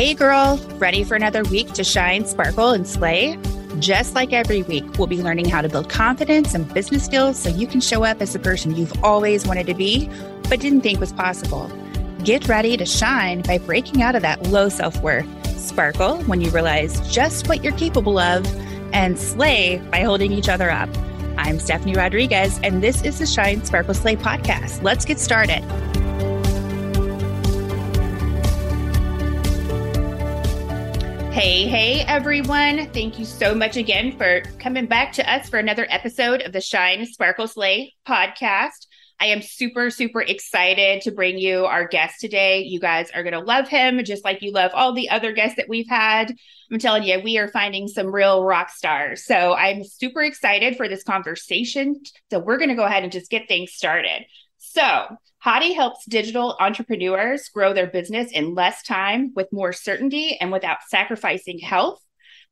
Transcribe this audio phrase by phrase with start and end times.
[0.00, 3.38] Hey, girl, ready for another week to shine, sparkle, and slay?
[3.80, 7.50] Just like every week, we'll be learning how to build confidence and business skills so
[7.50, 10.08] you can show up as the person you've always wanted to be,
[10.48, 11.70] but didn't think was possible.
[12.24, 15.26] Get ready to shine by breaking out of that low self worth.
[15.58, 18.46] Sparkle when you realize just what you're capable of,
[18.94, 20.88] and slay by holding each other up.
[21.36, 24.82] I'm Stephanie Rodriguez, and this is the Shine Sparkle Slay podcast.
[24.82, 25.62] Let's get started.
[31.40, 32.90] Hey, hey, everyone.
[32.90, 36.60] Thank you so much again for coming back to us for another episode of the
[36.60, 38.86] Shine Sparkle Slay podcast.
[39.18, 42.64] I am super, super excited to bring you our guest today.
[42.64, 45.56] You guys are going to love him just like you love all the other guests
[45.56, 46.34] that we've had.
[46.70, 49.24] I'm telling you, we are finding some real rock stars.
[49.24, 52.02] So I'm super excited for this conversation.
[52.30, 54.26] So we're going to go ahead and just get things started.
[54.58, 60.52] So, Hadi helps digital entrepreneurs grow their business in less time with more certainty and
[60.52, 62.00] without sacrificing health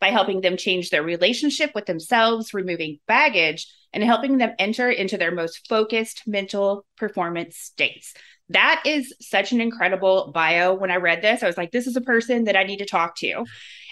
[0.01, 5.19] by helping them change their relationship with themselves, removing baggage, and helping them enter into
[5.19, 8.15] their most focused mental performance states.
[8.51, 10.73] That is such an incredible bio.
[10.75, 12.87] When I read this, I was like, this is a person that I need to
[12.87, 13.45] talk to.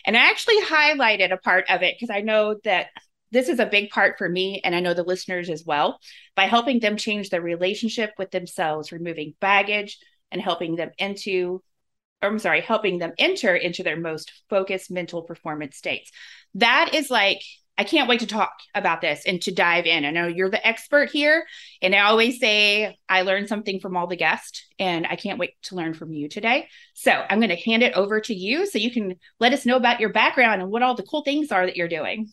[0.06, 2.86] And I actually highlighted a part of it because I know that
[3.32, 5.98] this is a big part for me and I know the listeners as well
[6.34, 9.98] by helping them change their relationship with themselves, removing baggage
[10.30, 11.62] and helping them into
[12.22, 16.10] or I'm sorry, helping them enter into their most focused mental performance states.
[16.54, 17.42] That is like
[17.78, 20.06] I can't wait to talk about this and to dive in.
[20.06, 21.44] I know you're the expert here.
[21.82, 25.60] And I always say I learn something from all the guests, and I can't wait
[25.64, 26.68] to learn from you today.
[26.94, 29.76] So I'm going to hand it over to you so you can let us know
[29.76, 32.32] about your background and what all the cool things are that you're doing.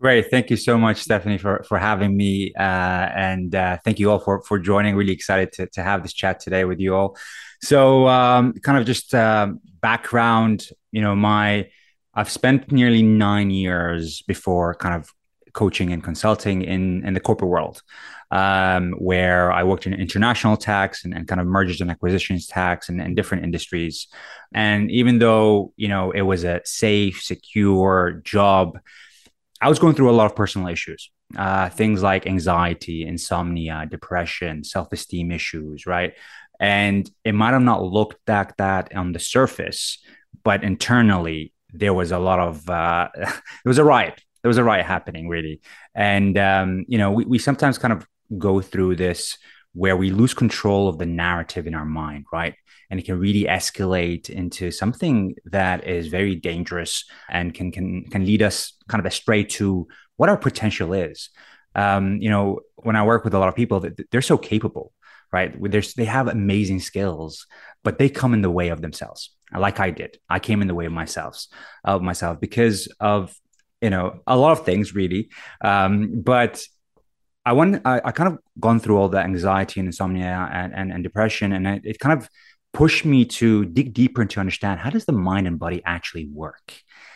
[0.00, 0.30] Great.
[0.30, 2.52] Thank you so much, Stephanie, for, for having me.
[2.58, 4.96] Uh, and uh, thank you all for, for joining.
[4.96, 7.16] Really excited to, to have this chat today with you all.
[7.62, 11.70] So, um, kind of just uh, background, you know, my,
[12.12, 15.08] I've spent nearly nine years before kind of
[15.54, 17.80] coaching and consulting in, in the corporate world,
[18.30, 22.88] um, where I worked in international tax and, and kind of mergers and acquisitions tax
[22.88, 24.08] and, and different industries.
[24.52, 28.78] And even though, you know, it was a safe, secure job,
[29.64, 34.62] I was going through a lot of personal issues, uh, things like anxiety, insomnia, depression,
[34.62, 36.12] self esteem issues, right?
[36.60, 40.04] And it might have not looked like that on the surface,
[40.42, 44.22] but internally, there was a lot of, uh, it was a riot.
[44.42, 45.62] There was a riot happening, really.
[45.94, 49.38] And, um, you know, we, we sometimes kind of go through this
[49.72, 52.54] where we lose control of the narrative in our mind, right?
[52.94, 58.24] And it can really escalate into something that is very dangerous and can can can
[58.24, 61.30] lead us kind of astray to what our potential is.
[61.74, 64.92] Um, you know, when I work with a lot of people, they're so capable,
[65.32, 65.52] right?
[65.96, 67.48] They have amazing skills,
[67.82, 70.20] but they come in the way of themselves, like I did.
[70.30, 71.46] I came in the way of myself,
[71.82, 73.34] of myself, because of
[73.82, 75.30] you know a lot of things, really.
[75.62, 76.64] Um, but
[77.44, 80.92] I want I, I, kind of gone through all the anxiety and insomnia and and,
[80.92, 82.28] and depression, and it, it kind of
[82.74, 86.26] pushed me to dig deeper and to understand how does the mind and body actually
[86.26, 86.74] work?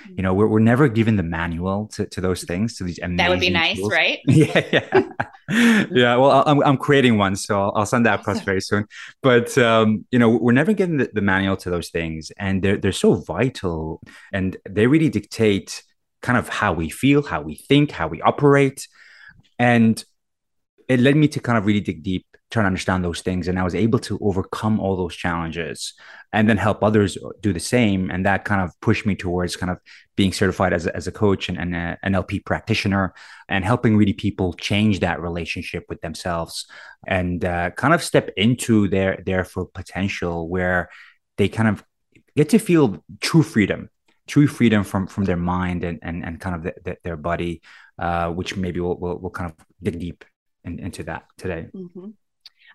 [0.09, 3.17] You know we're, we're never given the manual to, to those things to these amazing
[3.17, 3.93] that would be nice tools.
[3.93, 4.21] right?
[4.27, 5.03] Yeah yeah.
[5.91, 8.87] Yeah well I'm, I'm creating one so I'll, I'll send that across very soon.
[9.23, 12.77] But um, you know we're never given the, the manual to those things and they're,
[12.77, 14.01] they're so vital
[14.33, 15.83] and they really dictate
[16.23, 18.87] kind of how we feel how we think how we operate.
[19.59, 20.03] And
[20.89, 23.59] it led me to kind of really dig deep trying to understand those things and
[23.59, 25.95] i was able to overcome all those challenges
[26.33, 29.71] and then help others do the same and that kind of pushed me towards kind
[29.71, 29.79] of
[30.17, 33.15] being certified as a, as a coach and, and an NLP practitioner
[33.49, 36.67] and helping really people change that relationship with themselves
[37.07, 40.91] and uh, kind of step into their their full potential where
[41.37, 41.85] they kind of
[42.37, 43.89] get to feel true freedom
[44.27, 47.63] true freedom from from their mind and and, and kind of the, the, their body
[47.99, 50.25] uh, which maybe we'll, we'll, we'll kind of dig deep
[50.65, 52.11] in, into that today mm-hmm.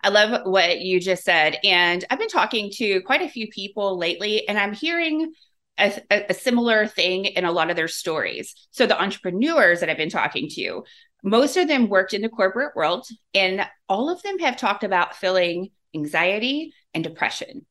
[0.04, 1.58] I love what you just said.
[1.64, 5.34] And I've been talking to quite a few people lately, and I'm hearing
[5.80, 8.54] a, a, similar thing in a lot of their stories.
[8.72, 10.84] So, the entrepreneurs that I've been talking to,
[11.24, 15.16] most of them worked in the corporate world, and all of them have talked about
[15.16, 17.66] feeling anxiety and depression.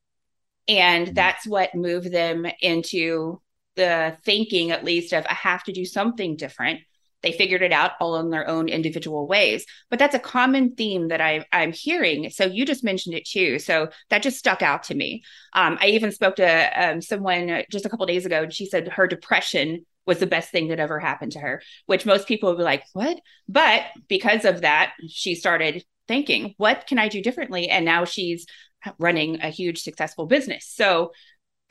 [0.67, 1.13] And mm-hmm.
[1.13, 3.41] that's what moved them into
[3.75, 6.81] the thinking, at least, of I have to do something different
[7.23, 9.65] they figured it out all in their own individual ways.
[9.89, 12.29] But that's a common theme that I, i'm hearing.
[12.29, 13.57] So you just mentioned it too.
[13.59, 15.23] So that just stuck out to me.
[15.53, 18.87] Um, i even spoke to um, someone just a couple days ago and she said
[18.89, 22.57] her depression was the best thing that ever happened to her which most people would
[22.57, 23.19] be like what?
[23.47, 27.69] But because of that she started thinking what can i do differently?
[27.69, 28.45] And now she's
[28.99, 30.65] running a huge successful business.
[30.67, 31.11] So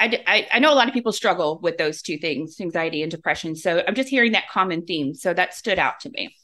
[0.02, 3.10] I, I, I know a lot of people struggle with those two things, anxiety and
[3.10, 3.54] depression.
[3.54, 5.14] So I'm just hearing that common theme.
[5.14, 6.34] So that stood out to me.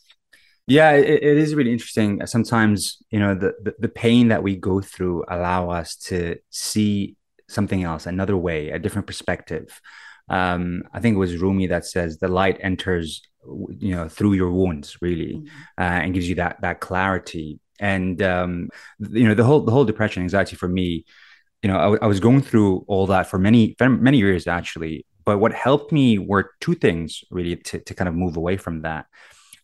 [0.69, 2.25] Yeah, it, it is really interesting.
[2.27, 7.17] Sometimes, you know, the, the, the pain that we go through allow us to see
[7.49, 9.81] something else, another way, a different perspective.
[10.29, 14.53] Um, I think it was Rumi that says the light enters, you know, through your
[14.53, 15.47] wounds, really, mm-hmm.
[15.79, 17.61] uh, and gives you that that clarity.
[17.81, 18.69] And um,
[18.99, 21.07] you know, the whole the whole depression, anxiety for me,
[21.63, 25.05] you know, I, I was going through all that for many many years actually.
[25.25, 28.83] But what helped me were two things really to to kind of move away from
[28.83, 29.07] that.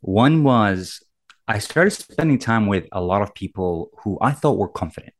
[0.00, 1.02] One was
[1.46, 5.14] I started spending time with a lot of people who I thought were confident,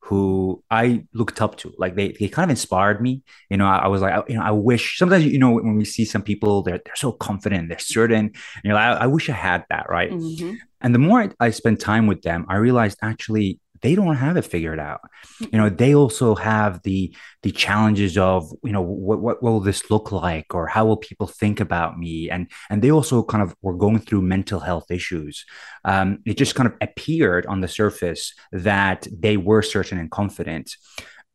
[0.00, 1.72] who I looked up to.
[1.78, 3.22] Like they, they kind of inspired me.
[3.48, 5.76] You know, I, I was like, I, you know, I wish sometimes, you know, when
[5.76, 9.06] we see some people, they're, they're so confident, they're certain, and you're like, I, I
[9.06, 9.86] wish I had that.
[9.88, 10.10] Right.
[10.10, 10.54] Mm-hmm.
[10.82, 14.36] And the more I, I spend time with them, I realized actually they don't have
[14.36, 15.00] it figured out.
[15.40, 19.90] You know they also have the the challenges of you know what, what will this
[19.90, 22.30] look like or how will people think about me?
[22.30, 25.44] And and they also kind of were going through mental health issues.
[25.84, 30.76] Um, it just kind of appeared on the surface that they were certain and confident.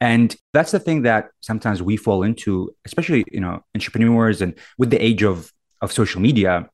[0.02, 4.90] And that's the thing that sometimes we fall into especially you know entrepreneurs and with
[4.90, 5.52] the age of
[5.82, 6.70] of social media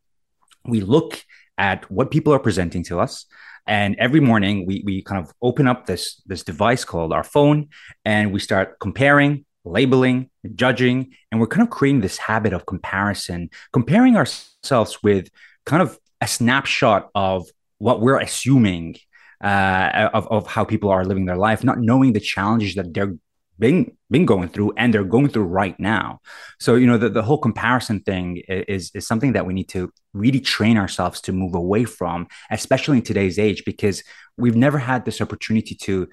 [0.65, 1.23] we look
[1.57, 3.25] at what people are presenting to us
[3.67, 7.69] and every morning we, we kind of open up this, this device called our phone
[8.05, 13.49] and we start comparing, labeling, judging, and we're kind of creating this habit of comparison,
[13.71, 15.29] comparing ourselves with
[15.65, 17.47] kind of a snapshot of
[17.77, 18.95] what we're assuming
[19.43, 23.15] uh, of, of how people are living their life, not knowing the challenges that they're
[23.61, 26.19] been been going through and they're going through right now.
[26.59, 29.93] So you know the, the whole comparison thing is is something that we need to
[30.13, 34.03] really train ourselves to move away from especially in today's age because
[34.37, 36.09] we've never had this opportunity to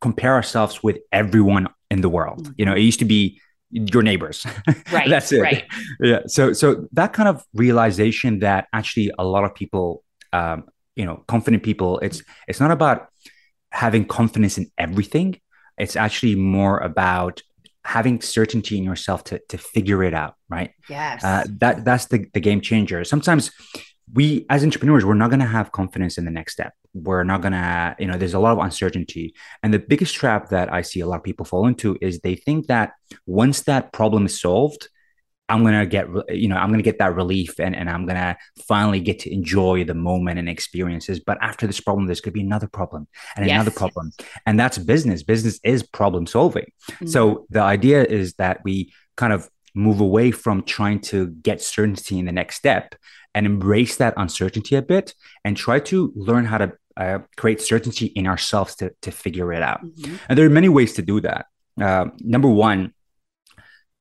[0.00, 2.44] compare ourselves with everyone in the world.
[2.44, 2.52] Mm-hmm.
[2.58, 3.38] you know it used to be
[3.70, 4.46] your neighbors.
[4.96, 5.40] Right that's it.
[5.40, 5.64] right.
[6.00, 10.58] yeah so so that kind of realization that actually a lot of people um
[10.96, 13.08] you know confident people it's it's not about
[13.70, 15.28] having confidence in everything
[15.78, 17.42] it's actually more about
[17.84, 20.70] having certainty in yourself to to figure it out, right?
[20.88, 21.24] Yes.
[21.24, 23.04] Uh, that that's the, the game changer.
[23.04, 23.50] Sometimes
[24.12, 26.74] we as entrepreneurs, we're not going to have confidence in the next step.
[26.94, 29.34] We're not going to, you know, there's a lot of uncertainty.
[29.62, 32.34] And the biggest trap that I see a lot of people fall into is they
[32.34, 32.92] think that
[33.26, 34.88] once that problem is solved,
[35.48, 38.36] I'm gonna get you know I'm gonna get that relief and, and I'm gonna
[38.66, 41.20] finally get to enjoy the moment and experiences.
[41.20, 43.06] But after this problem, there's gonna be another problem
[43.36, 43.54] and yes.
[43.54, 44.12] another problem,
[44.46, 45.22] and that's business.
[45.22, 46.66] Business is problem solving.
[46.90, 47.06] Mm-hmm.
[47.06, 52.18] So the idea is that we kind of move away from trying to get certainty
[52.18, 52.94] in the next step
[53.34, 58.06] and embrace that uncertainty a bit and try to learn how to uh, create certainty
[58.06, 59.82] in ourselves to, to figure it out.
[59.84, 60.16] Mm-hmm.
[60.28, 61.46] And there are many ways to do that.
[61.80, 62.92] Uh, number one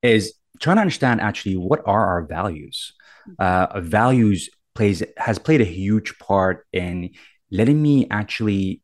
[0.02, 2.94] is trying to understand actually what are our values.
[3.40, 7.10] Uh, values plays has played a huge part in
[7.52, 8.82] letting me actually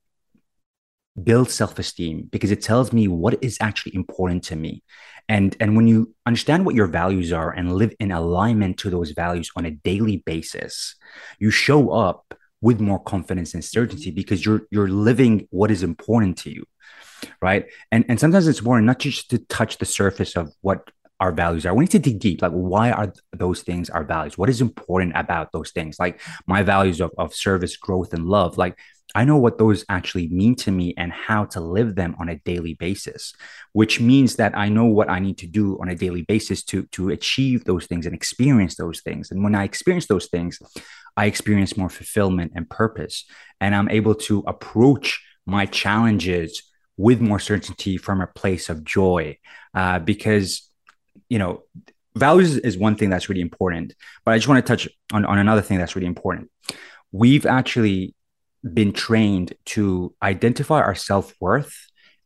[1.24, 4.84] build self-esteem because it tells me what is actually important to me.
[5.30, 9.12] And and when you understand what your values are and live in alignment to those
[9.12, 10.96] values on a daily basis
[11.40, 16.38] you show up with more confidence and certainty because you're you're living what is important
[16.40, 16.64] to you
[17.42, 17.66] right?
[17.92, 21.66] And and sometimes it's more not just to touch the surface of what our values
[21.66, 21.74] are.
[21.74, 22.42] We need to dig deep.
[22.42, 24.38] Like, why are those things our values?
[24.38, 25.98] What is important about those things?
[26.00, 28.58] Like my values of, of service, growth, and love.
[28.58, 28.78] Like,
[29.16, 32.36] I know what those actually mean to me and how to live them on a
[32.40, 33.34] daily basis,
[33.72, 36.84] which means that I know what I need to do on a daily basis to,
[36.92, 39.32] to achieve those things and experience those things.
[39.32, 40.60] And when I experience those things,
[41.16, 43.26] I experience more fulfillment and purpose.
[43.62, 46.62] And I'm able to approach my challenges
[46.98, 49.38] with more certainty from a place of joy
[49.74, 50.67] uh, because
[51.30, 51.64] you know,
[52.16, 53.94] values is one thing that's really important,
[54.26, 56.50] but I just want to touch on, on another thing that's really important.
[57.12, 58.16] We've actually
[58.74, 61.74] been trained to identify our self worth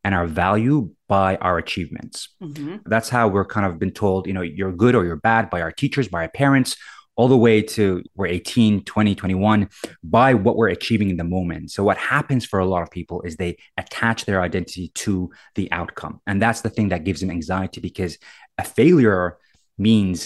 [0.04, 2.30] and our value by our achievements.
[2.42, 2.78] Mm-hmm.
[2.86, 5.62] That's how we're kind of been told, you know, you're good or you're bad by
[5.62, 6.76] our teachers, by our parents,
[7.16, 9.70] all the way to we're 18, 20, 21
[10.04, 11.70] by what we're achieving in the moment.
[11.70, 15.72] So what happens for a lot of people is they attach their identity to the
[15.72, 16.22] outcome.
[16.26, 18.18] And that's the thing that gives them anxiety because
[18.62, 19.38] a failure
[19.78, 20.18] means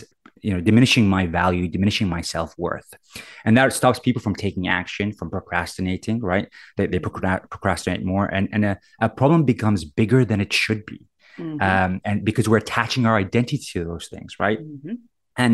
[0.46, 2.90] you know diminishing my value diminishing my self-worth.
[3.46, 6.48] And that stops people from taking action from procrastinating right?
[6.78, 8.74] They, they procrastinate more and, and a,
[9.08, 11.02] a problem becomes bigger than it should be.
[11.40, 11.62] Mm-hmm.
[11.70, 14.60] um, and because we're attaching our identity to those things right?
[14.60, 14.96] Mm-hmm.
[15.44, 15.54] and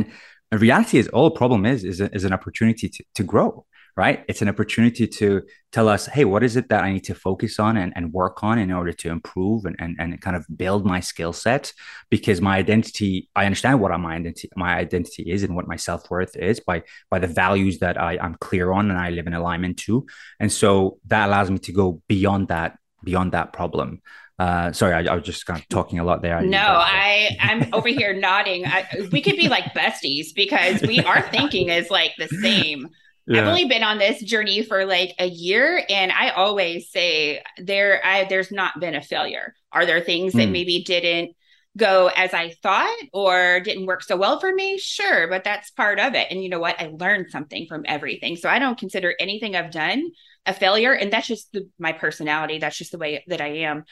[0.52, 3.66] the reality is all a problem is is, a, is an opportunity to, to grow
[3.96, 4.24] right?
[4.28, 7.60] It's an opportunity to tell us, hey, what is it that I need to focus
[7.60, 10.86] on and, and work on in order to improve and, and, and kind of build
[10.86, 11.74] my skill set?
[12.10, 16.36] Because my identity, I understand what my identity, my identity is and what my self-worth
[16.38, 19.78] is by by the values that I, I'm clear on and I live in alignment
[19.80, 20.06] to.
[20.40, 24.02] And so that allows me to go beyond that, beyond that problem.
[24.42, 26.42] Uh, sorry, I, I, was just kind of talking a lot there.
[26.42, 28.66] No, I I'm over here nodding.
[28.66, 32.90] I, we could be like besties because we are thinking is like the same.
[33.28, 33.42] Yeah.
[33.42, 38.02] I've only been on this journey for like a year, and I always say there
[38.04, 39.54] I there's not been a failure.
[39.72, 40.38] Are there things mm.
[40.38, 40.52] that hmm.
[40.52, 41.36] maybe didn't
[41.78, 44.78] go as I thought or didn't work so well for me?
[44.78, 46.28] Sure, but that's part of it.
[46.30, 46.82] And you know what?
[46.82, 48.36] I learned something from everything.
[48.36, 50.12] So I don't consider anything I've done
[50.46, 52.58] a failure, and that's just the, my personality.
[52.58, 53.86] That's just the way that I am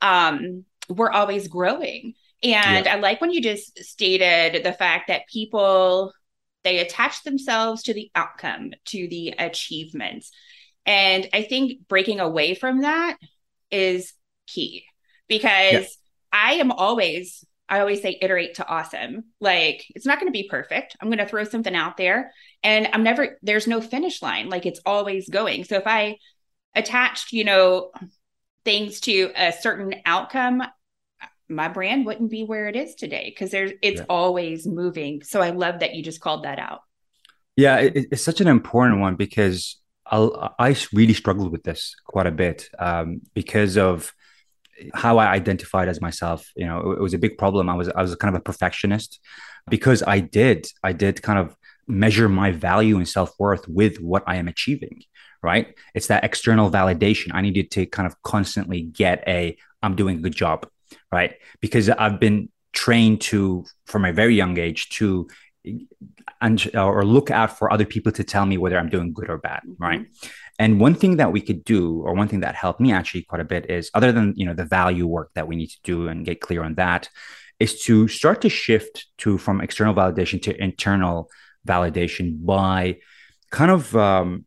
[0.00, 2.14] um, we're always growing.
[2.42, 2.94] And yeah.
[2.94, 6.12] I like when you just stated the fact that people
[6.66, 10.32] they attach themselves to the outcome, to the achievements.
[10.84, 13.16] And I think breaking away from that
[13.70, 14.12] is
[14.48, 14.84] key
[15.28, 15.86] because yeah.
[16.32, 19.26] I am always, I always say iterate to awesome.
[19.40, 20.96] Like it's not going to be perfect.
[21.00, 22.32] I'm going to throw something out there
[22.64, 24.48] and I'm never, there's no finish line.
[24.48, 25.62] Like it's always going.
[25.62, 26.16] So if I
[26.74, 27.92] attached, you know,
[28.64, 30.64] things to a certain outcome,
[31.48, 34.06] my brand wouldn't be where it is today because there's it's yeah.
[34.08, 35.22] always moving.
[35.22, 36.80] So I love that you just called that out.
[37.56, 42.26] Yeah, it, it's such an important one because I'll, i really struggled with this quite
[42.26, 44.12] a bit um, because of
[44.94, 46.50] how I identified as myself.
[46.54, 47.68] You know, it, it was a big problem.
[47.68, 49.20] I was I was kind of a perfectionist
[49.68, 51.56] because I did I did kind of
[51.88, 55.02] measure my value and self worth with what I am achieving
[55.42, 55.76] right?
[55.94, 57.30] It's that external validation.
[57.32, 60.66] I needed to kind of constantly get a, I'm doing a good job,
[61.16, 61.32] right?
[61.60, 62.38] Because I've been
[62.72, 65.28] trained to, from a very young age, to
[66.40, 69.38] and or look out for other people to tell me whether I'm doing good or
[69.38, 69.82] bad, mm-hmm.
[69.82, 70.06] right?
[70.58, 73.40] And one thing that we could do, or one thing that helped me actually quite
[73.40, 76.08] a bit, is other than you know the value work that we need to do
[76.08, 77.08] and get clear on that,
[77.58, 81.28] is to start to shift to from external validation to internal
[81.66, 82.96] validation by
[83.50, 84.45] kind of um,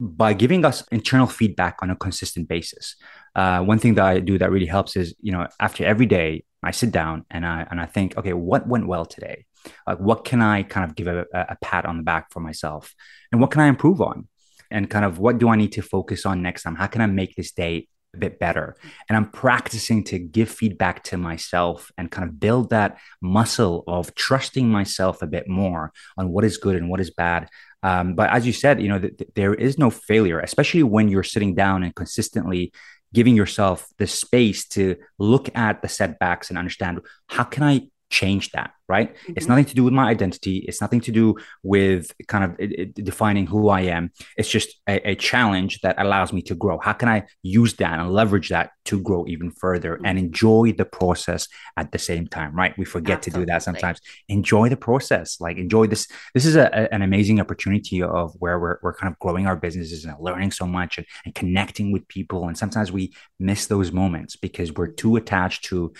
[0.00, 2.96] by giving us internal feedback on a consistent basis.
[3.34, 6.44] Uh, one thing that I do that really helps is, you know, after every day,
[6.62, 9.44] I sit down and I and I think, okay, what went well today?
[9.86, 12.94] Like, what can I kind of give a, a pat on the back for myself,
[13.30, 14.28] and what can I improve on,
[14.70, 16.76] and kind of what do I need to focus on next time?
[16.76, 18.76] How can I make this day a bit better?
[19.08, 24.14] And I'm practicing to give feedback to myself and kind of build that muscle of
[24.14, 27.48] trusting myself a bit more on what is good and what is bad
[27.82, 31.08] um, but as you said, you know, th- th- there is no failure, especially when
[31.08, 32.72] you're sitting down and consistently
[33.14, 38.50] giving yourself the space to look at the setbacks and understand how can I change
[38.52, 39.14] that right?
[39.14, 39.32] Mm-hmm.
[39.36, 40.58] it's nothing to do with my identity.
[40.66, 44.10] It's nothing to do with kind of it, it, defining who i am.
[44.36, 46.78] It's just a, a, challenge that allows me to grow.
[46.78, 50.06] How can i use that and leverage that to grow even further mm-hmm.
[50.06, 52.76] and enjoy the process at the same time right?
[52.78, 53.40] We forget Absolutely.
[53.40, 54.00] to do that sometimes.
[54.28, 55.38] Enjoy the process.
[55.40, 56.08] Like enjoy this.
[56.32, 59.56] This is a, a, an amazing opportunity of where we're, we're kind of growing our
[59.56, 62.48] businesses and learning so much and, and connecting with people.
[62.48, 65.92] And sometimes we miss those moments because we're too attached to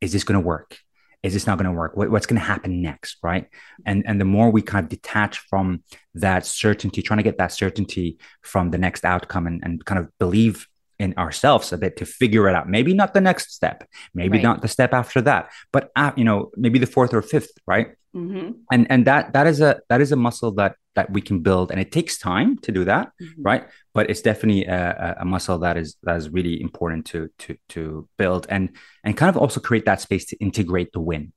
[0.00, 0.78] is this going to work
[1.22, 1.96] is this not going to work?
[1.96, 3.46] What, what's going to happen next right?
[3.86, 5.82] And and the more we kind of detach from
[6.14, 10.08] that certainty trying to get that certainty from the next outcome and, and kind of
[10.18, 10.66] believe
[11.02, 13.78] in ourselves a bit to figure it out maybe not the next step
[14.14, 14.44] maybe right.
[14.48, 17.88] not the step after that but uh, you know maybe the fourth or fifth right
[18.14, 18.52] mm-hmm.
[18.70, 21.70] and and that that is a that is a muscle that that we can build
[21.72, 23.42] and it takes time to do that mm-hmm.
[23.42, 27.56] right but it's definitely a, a, muscle that is that is really important to to
[27.68, 28.70] to build and
[29.02, 31.32] and kind of also create that space to integrate the win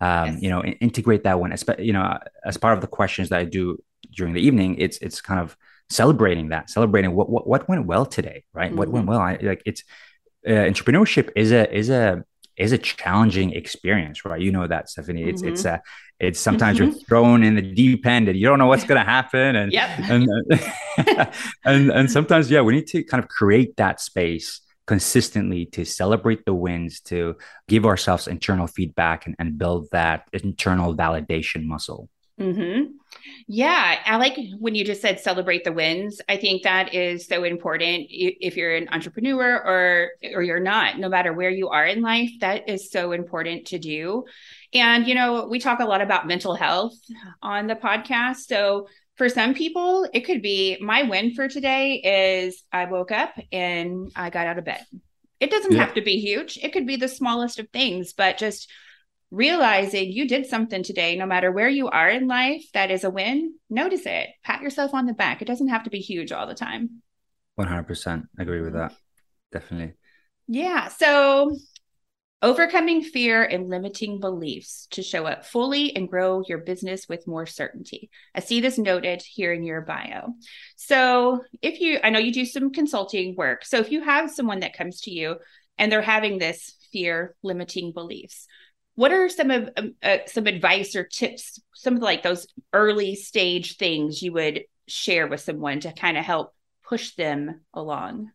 [0.00, 0.42] um yes.
[0.42, 3.82] you know integrate that win you know as part of the questions that i do
[4.16, 5.56] during the evening it's it's kind of
[5.92, 8.78] celebrating that celebrating what what, what went well today right mm-hmm.
[8.78, 9.12] what went mm-hmm.
[9.12, 9.84] well I, like it's
[10.46, 12.24] uh, entrepreneurship is a is a
[12.56, 14.40] is a challenging experience, right?
[14.40, 15.24] You know that, Stephanie.
[15.24, 15.52] It's mm-hmm.
[15.52, 15.82] it's a
[16.20, 16.90] it's sometimes mm-hmm.
[16.90, 19.72] you're thrown in the deep end and you don't know what's going to happen, and
[19.72, 19.90] yep.
[19.98, 20.28] and,
[21.64, 26.44] and and sometimes yeah, we need to kind of create that space consistently to celebrate
[26.44, 27.36] the wins, to
[27.68, 32.08] give ourselves internal feedback and, and build that internal validation muscle.
[32.40, 32.90] Mm-hmm.
[33.46, 36.20] Yeah, I like when you just said celebrate the wins.
[36.28, 41.08] I think that is so important if you're an entrepreneur or or you're not, no
[41.08, 44.24] matter where you are in life, that is so important to do.
[44.74, 46.94] And you know, we talk a lot about mental health
[47.42, 48.46] on the podcast.
[48.46, 53.34] So for some people, it could be my win for today is I woke up
[53.52, 54.84] and I got out of bed.
[55.38, 55.84] It doesn't yeah.
[55.84, 56.58] have to be huge.
[56.62, 58.70] It could be the smallest of things, but just
[59.32, 63.10] realizing you did something today, no matter where you are in life, that is a
[63.10, 64.28] win, notice it.
[64.44, 65.40] Pat yourself on the back.
[65.40, 67.02] It doesn't have to be huge all the time.
[67.58, 68.94] 100% agree with that.
[69.50, 69.94] Definitely.
[70.48, 70.88] Yeah.
[70.88, 71.56] So,
[72.42, 77.46] overcoming fear and limiting beliefs to show up fully and grow your business with more
[77.46, 78.10] certainty.
[78.34, 80.34] I see this noted here in your bio.
[80.76, 83.64] So, if you, I know you do some consulting work.
[83.64, 85.36] So, if you have someone that comes to you
[85.78, 88.46] and they're having this fear limiting beliefs,
[88.94, 93.14] what are some of um, uh, some advice or tips some of like those early
[93.14, 98.30] stage things you would share with someone to kind of help push them along?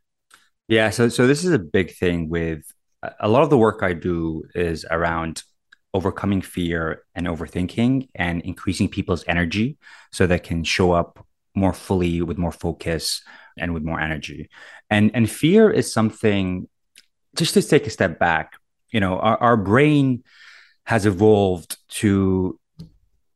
[0.67, 2.61] Yeah so so this is a big thing with
[3.19, 5.43] a lot of the work i do is around
[5.93, 9.77] overcoming fear and overthinking and increasing people's energy
[10.11, 13.23] so they can show up more fully with more focus
[13.57, 14.49] and with more energy.
[14.89, 16.67] And and fear is something
[17.35, 18.53] just to take a step back
[18.91, 20.23] you know our, our brain
[20.85, 22.59] has evolved to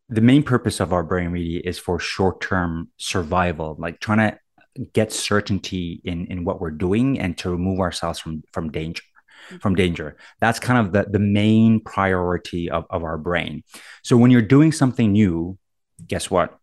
[0.10, 4.38] the main purpose of our brain really is for short-term survival like trying to
[4.94, 9.04] get certainty in in what we're doing and to remove ourselves from from danger
[9.60, 10.18] from danger.
[10.40, 13.64] That's kind of the the main priority of, of our brain.
[14.04, 15.58] So when you're doing something new
[16.08, 16.58] guess what?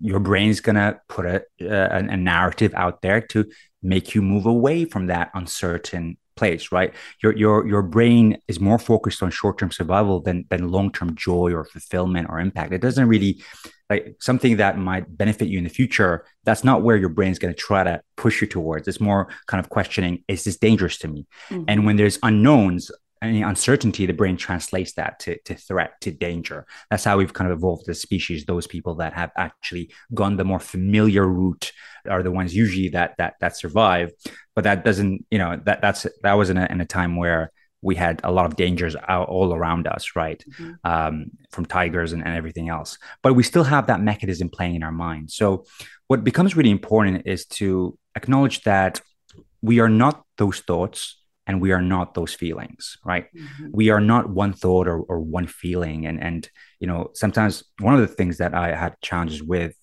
[0.00, 3.46] Your brain's gonna put a, a, a narrative out there to
[3.82, 6.94] make you move away from that uncertain place, right?
[7.22, 11.14] Your your your brain is more focused on short term survival than than long term
[11.14, 12.72] joy or fulfillment or impact.
[12.72, 13.42] It doesn't really
[13.88, 16.24] like something that might benefit you in the future.
[16.44, 18.86] That's not where your brain's going to try to push you towards.
[18.88, 21.26] It's more kind of questioning: Is this dangerous to me?
[21.50, 21.64] Mm-hmm.
[21.68, 22.90] And when there's unknowns,
[23.22, 26.66] any uncertainty, the brain translates that to, to threat, to danger.
[26.90, 28.44] That's how we've kind of evolved as species.
[28.44, 31.72] Those people that have actually gone the more familiar route
[32.08, 34.12] are the ones usually that that that survive.
[34.54, 37.52] But that doesn't, you know, that that's that was in a, in a time where
[37.82, 40.42] we had a lot of dangers out, all around us, right?
[40.58, 40.72] Mm-hmm.
[40.84, 42.98] Um, from tigers and, and everything else.
[43.22, 45.30] But we still have that mechanism playing in our mind.
[45.30, 45.64] So
[46.06, 49.00] what becomes really important is to acknowledge that
[49.62, 51.19] we are not those thoughts
[51.50, 53.66] and we are not those feelings right mm-hmm.
[53.72, 57.92] we are not one thought or, or one feeling and and you know sometimes one
[57.92, 59.74] of the things that i had challenges with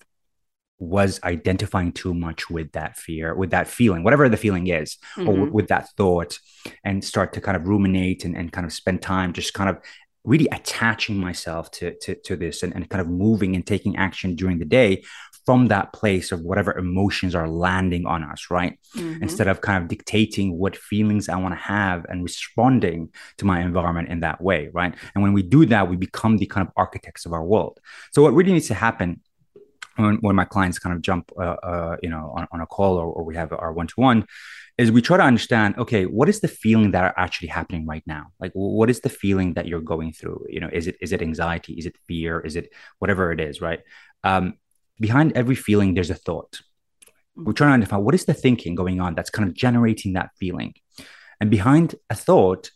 [0.80, 5.28] was identifying too much with that fear with that feeling whatever the feeling is mm-hmm.
[5.28, 6.40] or w- with that thought
[6.86, 9.78] and start to kind of ruminate and, and kind of spend time just kind of
[10.24, 14.36] really attaching myself to to, to this and, and kind of moving and taking action
[14.36, 15.04] during the day
[15.48, 18.78] from that place of whatever emotions are landing on us, right?
[18.98, 19.24] Mm-hmm.
[19.24, 23.62] Instead of kind of dictating what feelings I want to have and responding to my
[23.62, 24.94] environment in that way, right?
[25.16, 27.80] And when we do that, we become the kind of architects of our world.
[28.12, 29.22] So what really needs to happen
[29.96, 32.98] when, when my clients kind of jump, uh, uh, you know, on, on a call
[32.98, 34.26] or, or we have our one-to-one
[34.78, 38.04] is we try to understand okay what is the feeling that are actually happening right
[38.06, 41.12] now like what is the feeling that you're going through you know is it is
[41.12, 43.80] it anxiety is it fear is it whatever it is right
[44.24, 44.54] um,
[45.00, 46.62] behind every feeling, there's a thought.
[47.36, 50.32] We're trying to identify what is the thinking going on that's kind of generating that
[50.40, 50.74] feeling.
[51.40, 52.72] And behind a thought,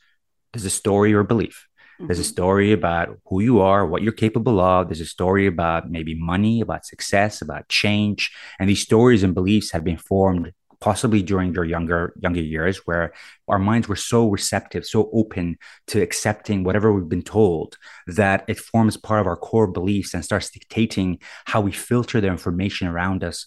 [0.54, 1.68] there's a story or belief.
[2.00, 2.30] There's a mm-hmm.
[2.30, 4.88] story about who you are, what you're capable of.
[4.88, 8.32] There's a story about maybe money, about success, about change.
[8.60, 10.52] And these stories and beliefs have been formed
[10.82, 13.14] possibly during your younger younger years where
[13.48, 15.56] our minds were so receptive so open
[15.88, 20.26] to accepting whatever we've been told that it forms part of our core beliefs and
[20.26, 23.46] starts dictating how we filter the information around us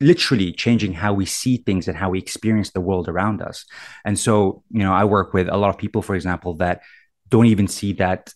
[0.00, 3.64] literally changing how we see things and how we experience the world around us.
[4.04, 6.82] And so you know i work with a lot of people for example that
[7.28, 8.32] don't even see that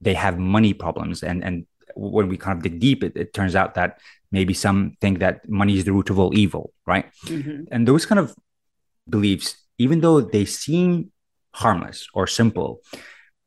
[0.00, 3.54] they have money problems and and when we kind of dig deep it, it turns
[3.54, 3.98] out that
[4.30, 7.64] maybe some think that money is the root of all evil right mm-hmm.
[7.70, 8.34] and those kind of
[9.08, 11.10] beliefs even though they seem
[11.52, 12.80] harmless or simple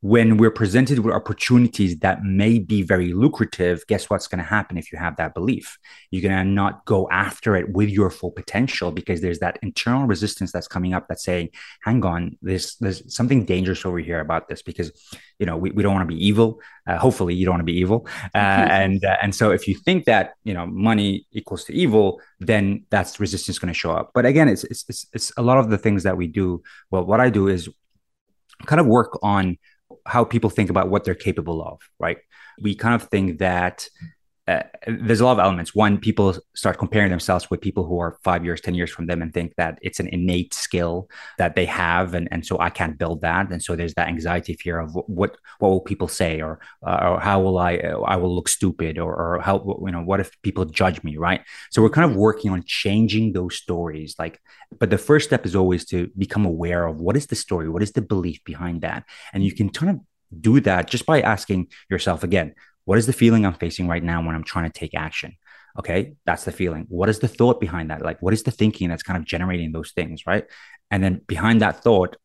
[0.05, 4.77] when we're presented with opportunities that may be very lucrative, guess what's going to happen
[4.77, 5.79] if you have that belief?
[6.11, 10.05] You're going to not go after it with your full potential because there's that internal
[10.05, 11.49] resistance that's coming up that's saying,
[11.81, 14.91] hang on, there's, there's something dangerous over here about this because,
[15.39, 16.61] you know, we, we don't want to be evil.
[16.85, 18.07] Uh, hopefully you don't want to be evil.
[18.35, 22.21] Uh, and, uh, and so if you think that, you know, money equals to evil,
[22.39, 24.11] then that's resistance going to show up.
[24.13, 26.61] But again, it's, it's, it's, it's a lot of the things that we do.
[26.91, 27.67] Well, what I do is
[28.67, 29.57] kind of work on
[30.05, 32.17] how people think about what they're capable of, right?
[32.59, 33.87] We kind of think that
[34.47, 35.73] uh, there's a lot of elements.
[35.73, 39.23] One, people start comparing themselves with people who are five years, 10 years from them
[39.23, 42.13] and think that it's an innate skill that they have.
[42.13, 43.51] And, and so I can't build that.
[43.51, 47.19] And so there's that anxiety fear of what, what will people say or, uh, or
[47.19, 50.29] how will I, uh, I will look stupid or, or how, you know, what if
[50.43, 51.17] people judge me?
[51.17, 51.41] Right.
[51.71, 54.15] So we're kind of working on changing those stories.
[54.19, 54.39] Like,
[54.79, 57.67] but the first step is always to become aware of what is the story?
[57.67, 59.05] What is the belief behind that?
[59.33, 59.99] And you can kind of
[60.41, 62.53] do that just by asking yourself again,
[62.85, 65.35] what is the feeling I'm facing right now when I'm trying to take action?
[65.77, 66.85] Okay, that's the feeling.
[66.87, 68.01] What is the thought behind that?
[68.01, 70.45] Like, what is the thinking that's kind of generating those things, right?
[70.89, 72.15] And then behind that thought,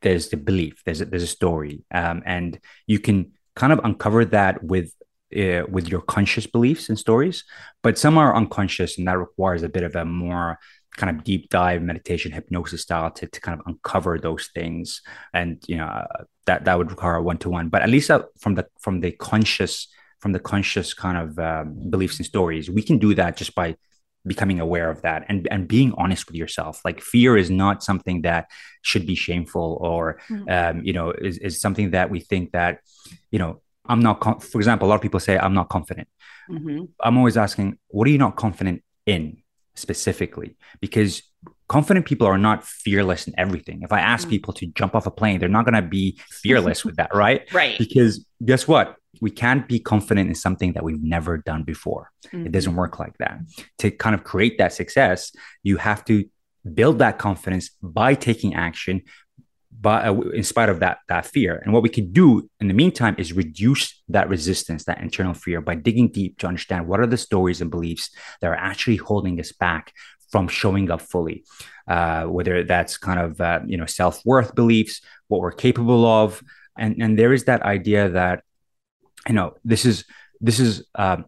[0.00, 0.82] there's the belief.
[0.84, 4.92] There's a, there's a story, um, and you can kind of uncover that with
[5.36, 7.44] uh, with your conscious beliefs and stories.
[7.82, 10.58] But some are unconscious, and that requires a bit of a more
[10.96, 15.02] kind of deep dive meditation hypnosis style to, to kind of uncover those things
[15.34, 16.06] and you know
[16.46, 19.88] that that would require a one-to-one but at least uh, from the from the conscious
[20.26, 23.76] from the conscious kind of um, beliefs and stories we can do that just by
[24.26, 28.22] becoming aware of that and and being honest with yourself like fear is not something
[28.22, 28.50] that
[28.82, 30.48] should be shameful or mm-hmm.
[30.50, 32.80] um, you know is, is something that we think that
[33.30, 36.08] you know i'm not com- for example a lot of people say i'm not confident
[36.50, 36.86] mm-hmm.
[37.04, 39.36] i'm always asking what are you not confident in
[39.76, 41.22] specifically because
[41.68, 43.82] confident people are not fearless in everything.
[43.82, 44.30] If I ask mm.
[44.30, 47.42] people to jump off a plane, they're not going to be fearless with that, right?
[47.52, 47.78] Right.
[47.78, 48.96] Because guess what?
[49.20, 52.10] We can't be confident in something that we've never done before.
[52.26, 52.46] Mm-hmm.
[52.46, 52.78] It doesn't mm-hmm.
[52.78, 53.40] work like that.
[53.78, 56.24] To kind of create that success, you have to
[56.74, 59.02] build that confidence by taking action
[59.80, 62.74] but uh, in spite of that that fear and what we can do in the
[62.74, 67.06] meantime is reduce that resistance that internal fear by digging deep to understand what are
[67.06, 69.92] the stories and beliefs that are actually holding us back
[70.30, 71.44] from showing up fully
[71.88, 76.42] uh, whether that's kind of uh, you know self-worth beliefs what we're capable of
[76.78, 78.42] and and there is that idea that
[79.28, 80.04] you know this is
[80.40, 81.18] this is uh,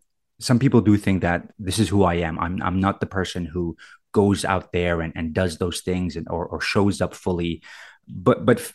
[0.41, 2.39] some people do think that this is who i am.
[2.39, 3.77] I'm, I'm not the person who
[4.13, 7.63] goes out there and, and does those things and or, or shows up fully.
[8.07, 8.73] But but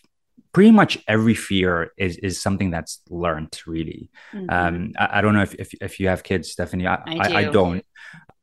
[0.51, 4.09] pretty much every fear is is something that's learned really.
[4.33, 4.49] Mm-hmm.
[4.49, 6.87] um I, I, don't know if, if, if you have kids stephanie.
[6.87, 7.35] I, I, do.
[7.35, 7.85] I, don't.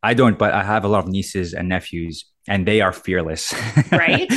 [0.03, 3.55] I don't but i have a lot of nieces and nephews and they are fearless
[3.93, 4.31] right,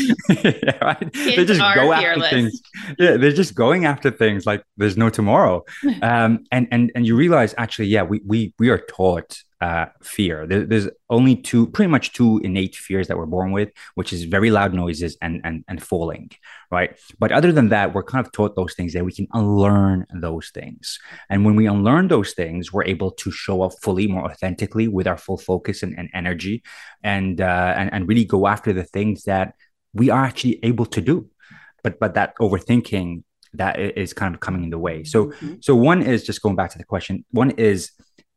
[0.43, 1.13] yeah, right?
[1.13, 1.99] they just go fearless.
[1.99, 2.61] after things
[2.99, 5.63] yeah they're just going after things like there's no tomorrow
[6.01, 10.45] um and and and you realize actually yeah we we we are taught uh, fear.
[10.45, 14.25] There, there's only two, pretty much two innate fears that we're born with, which is
[14.25, 16.31] very loud noises and and and falling,
[16.69, 16.91] right?
[17.21, 20.47] But other than that, we're kind of taught those things that we can unlearn those
[20.49, 20.99] things.
[21.29, 25.07] And when we unlearn those things, we're able to show up fully, more authentically, with
[25.07, 26.61] our full focus and, and energy,
[27.01, 29.53] and uh, and and really go after the things that
[29.93, 31.29] we are actually able to do.
[31.83, 33.23] But but that overthinking
[33.53, 35.05] that is kind of coming in the way.
[35.05, 35.55] So mm-hmm.
[35.61, 37.23] so one is just going back to the question.
[37.31, 37.91] One is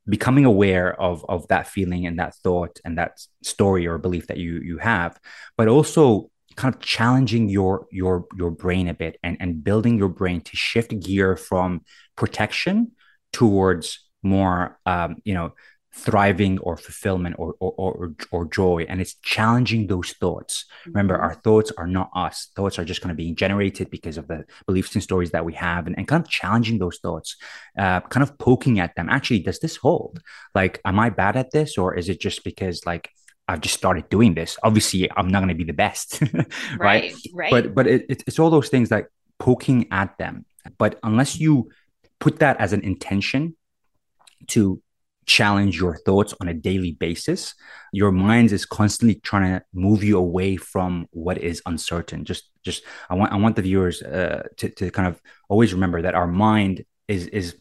[0.09, 4.39] becoming aware of of that feeling and that thought and that story or belief that
[4.39, 5.19] you you have
[5.57, 10.09] but also kind of challenging your your your brain a bit and and building your
[10.09, 11.83] brain to shift gear from
[12.17, 12.93] protection
[13.33, 15.53] towards more um, you know
[15.97, 18.85] thriving or fulfillment or, or, or, or joy.
[18.89, 20.67] And it's challenging those thoughts.
[20.85, 21.25] Remember, mm-hmm.
[21.25, 22.51] our thoughts are not us.
[22.55, 25.55] Thoughts are just kind of being generated because of the beliefs and stories that we
[25.55, 27.37] have and, and kind of challenging those thoughts,
[27.79, 29.09] uh, kind of poking at them.
[29.09, 30.21] Actually, does this hold?
[30.55, 31.79] Like, am I bad at this?
[31.79, 33.09] Or is it just because like
[33.49, 34.59] I've just started doing this?
[34.63, 36.21] Obviously, I'm not going to be the best.
[36.79, 36.79] right?
[36.79, 37.15] right.
[37.33, 37.51] Right.
[37.51, 40.45] But, but it, it's all those things like poking at them.
[40.77, 41.71] But unless you
[42.19, 43.57] put that as an intention
[44.49, 44.83] to
[45.27, 47.55] challenge your thoughts on a daily basis.
[47.93, 52.25] Your mind is constantly trying to move you away from what is uncertain.
[52.25, 56.03] Just just i want i want the viewers uh, to, to kind of always remember
[56.03, 57.57] that our mind is is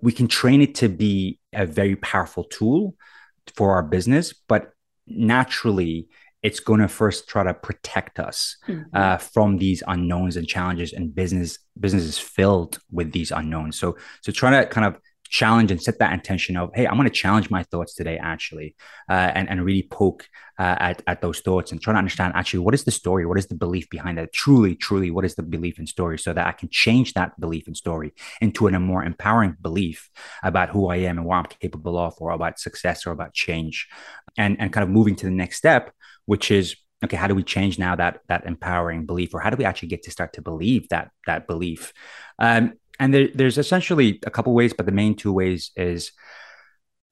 [0.00, 2.94] we can train it to be a very powerful tool
[3.56, 4.70] for our business but
[5.08, 6.08] naturally
[6.42, 8.82] it's going to first try to protect us mm-hmm.
[8.94, 13.78] uh, from these unknowns and challenges and business businesses filled with these unknowns.
[13.78, 15.00] So so trying to kind of
[15.32, 18.76] challenge and set that intention of, hey, I'm going to challenge my thoughts today, actually,
[19.08, 22.60] uh, and, and really poke uh, at, at those thoughts and try to understand actually
[22.60, 23.24] what is the story?
[23.24, 24.34] What is the belief behind that?
[24.34, 27.66] Truly, truly, what is the belief and story so that I can change that belief
[27.66, 30.10] and story into a more empowering belief
[30.42, 33.88] about who I am and what I'm capable of, or about success or about change.
[34.36, 35.92] And, and kind of moving to the next step,
[36.26, 39.56] which is okay how do we change now that that empowering belief or how do
[39.56, 41.92] we actually get to start to believe that that belief
[42.38, 46.12] um, and there, there's essentially a couple ways, but the main two ways is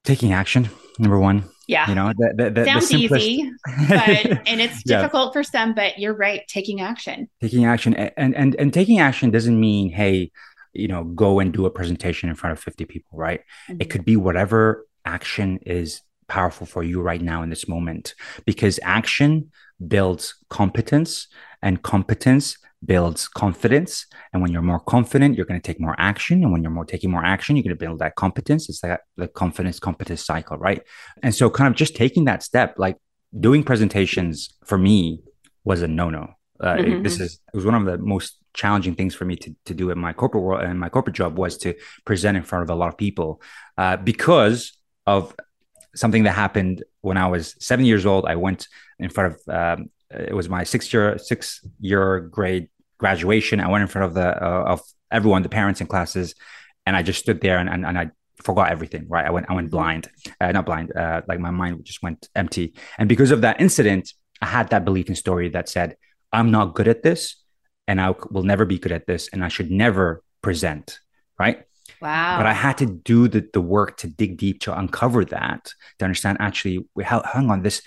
[0.03, 0.69] taking action.
[0.99, 3.51] Number one, yeah, you know, the, the, the, sounds the easy,
[3.89, 5.33] but and it's difficult yeah.
[5.33, 5.73] for some.
[5.73, 7.29] But you're right, taking action.
[7.41, 10.31] Taking action, and and and taking action doesn't mean hey,
[10.73, 13.41] you know, go and do a presentation in front of 50 people, right?
[13.69, 13.81] Mm-hmm.
[13.81, 18.15] It could be whatever action is powerful for you right now in this moment,
[18.45, 19.51] because action
[19.85, 21.27] builds competence,
[21.61, 24.05] and competence builds confidence.
[24.31, 26.41] And when you're more confident, you're going to take more action.
[26.43, 28.69] And when you're more taking more action, you're going to build that competence.
[28.69, 30.81] It's like the confidence competence cycle, right?
[31.21, 32.97] And so, kind of just taking that step, like
[33.37, 35.21] doing presentations for me
[35.63, 36.33] was a no no.
[36.59, 37.03] Uh, mm-hmm.
[37.03, 39.89] This is it was one of the most challenging things for me to, to do
[39.91, 41.73] in my corporate world and my corporate job was to
[42.05, 43.41] present in front of a lot of people
[43.77, 45.33] uh, because of
[45.95, 48.25] something that happened when I was seven years old.
[48.25, 48.67] I went
[48.99, 53.59] in front of um, it was my six year six year grade graduation.
[53.59, 56.35] I went in front of the uh, of everyone, the parents and classes,
[56.85, 58.11] and I just stood there and, and, and I
[58.43, 59.05] forgot everything.
[59.07, 59.77] Right, I went I went mm-hmm.
[59.77, 62.73] blind, uh, not blind, uh, like my mind just went empty.
[62.97, 65.97] And because of that incident, I had that belief in story that said
[66.31, 67.35] I'm not good at this,
[67.87, 70.99] and I will never be good at this, and I should never present.
[71.39, 71.65] Right.
[72.01, 72.37] Wow.
[72.37, 76.05] But I had to do the, the work to dig deep to uncover that, to
[76.05, 77.81] understand actually, we hang on, this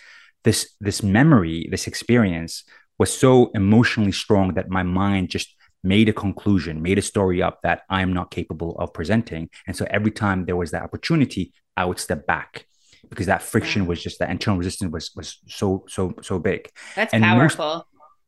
[0.45, 2.65] this this memory, this experience
[2.99, 7.61] was so emotionally strong that my mind just made a conclusion, made a story up
[7.63, 9.51] that I'm not capable of presenting.
[9.67, 12.67] And so every time there was that opportunity, I would step back
[13.11, 16.71] because that friction was just that internal resistance was was so so so big.
[16.95, 17.75] That's and powerful.
[17.75, 17.87] Most,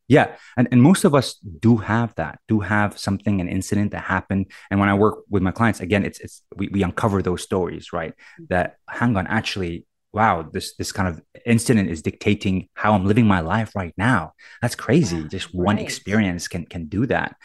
[0.09, 0.37] yeah.
[0.57, 4.47] And, and most of us do have that, do have something, an incident that happened.
[4.71, 7.93] And when I work with my clients, again, it's, it's, we, we uncover those stories,
[7.93, 8.13] right?
[8.13, 8.45] Mm-hmm.
[8.51, 13.27] That hang on, actually, wow, this, this kind of incident is dictating how I'm living
[13.27, 14.33] my life right now.
[14.63, 15.19] That's crazy.
[15.19, 15.85] Yeah, Just one right.
[15.85, 17.37] experience can, can do that.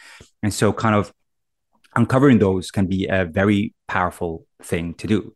[0.42, 1.12] And so kind of
[1.94, 5.34] uncovering those can be a very powerful thing to do.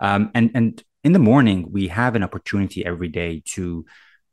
[0.00, 3.84] Um, and, and in the morning, we have an opportunity every day to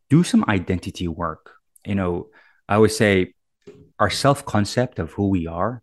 [0.09, 1.55] do some identity work
[1.85, 2.27] you know,
[2.67, 3.33] I would say
[3.99, 5.81] our self concept of who we are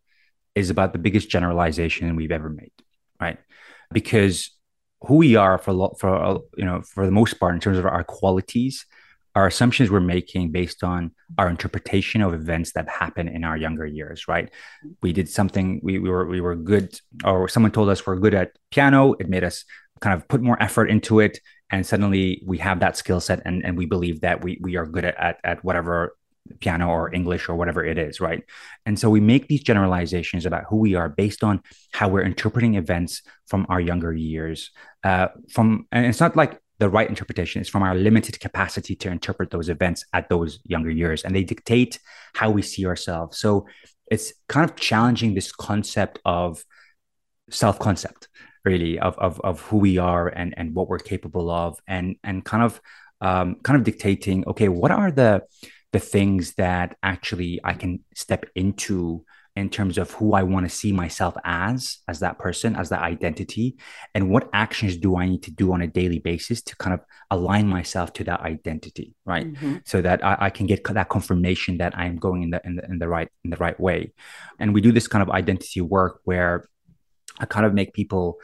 [0.55, 2.73] is about the biggest generalization we've ever made,
[3.21, 3.39] right?
[3.93, 4.51] Because
[5.03, 8.05] who we are for for you know for the most part in terms of our
[8.05, 8.87] qualities,
[9.35, 13.87] our assumptions we're making based on our interpretation of events that happen in our younger
[13.87, 14.51] years, right?
[15.03, 18.35] We did something we, we were we were good, or someone told us we're good
[18.35, 19.15] at piano.
[19.15, 19.65] It made us
[20.01, 21.39] kind of put more effort into it
[21.71, 24.85] and suddenly we have that skill set and, and we believe that we, we are
[24.85, 26.17] good at, at, at whatever
[26.61, 28.43] piano or english or whatever it is right?
[28.87, 32.75] And so we make these generalizations about who we are based on how we're interpreting
[32.75, 34.71] events from our younger years
[35.05, 39.09] uh, from and it's not like the right interpretation it's from our limited capacity to
[39.09, 41.99] interpret those events at those younger years and they dictate
[42.35, 43.39] how we see ourselves.
[43.39, 43.67] So
[44.11, 46.65] it's kind of challenging this concept of
[47.51, 48.29] self concept
[48.65, 52.45] really of, of, of who we are and, and what we're capable of and, and
[52.45, 52.81] kind of,
[53.21, 55.43] um, kind of dictating, okay, what are the,
[55.93, 59.25] the things that actually I can step into
[59.55, 63.03] in terms of who I want to see myself as, as that person, as that
[63.03, 63.77] identity,
[64.15, 67.01] and what actions do I need to do on a daily basis to kind of
[67.31, 69.53] align myself to that identity, right?
[69.53, 69.77] Mm-hmm.
[69.85, 72.77] So that I, I, can get that confirmation that I am going in the, in
[72.77, 74.13] the in the right in the right way.
[74.59, 76.67] And we do this kind of identity work where
[77.39, 78.39] I kind of make people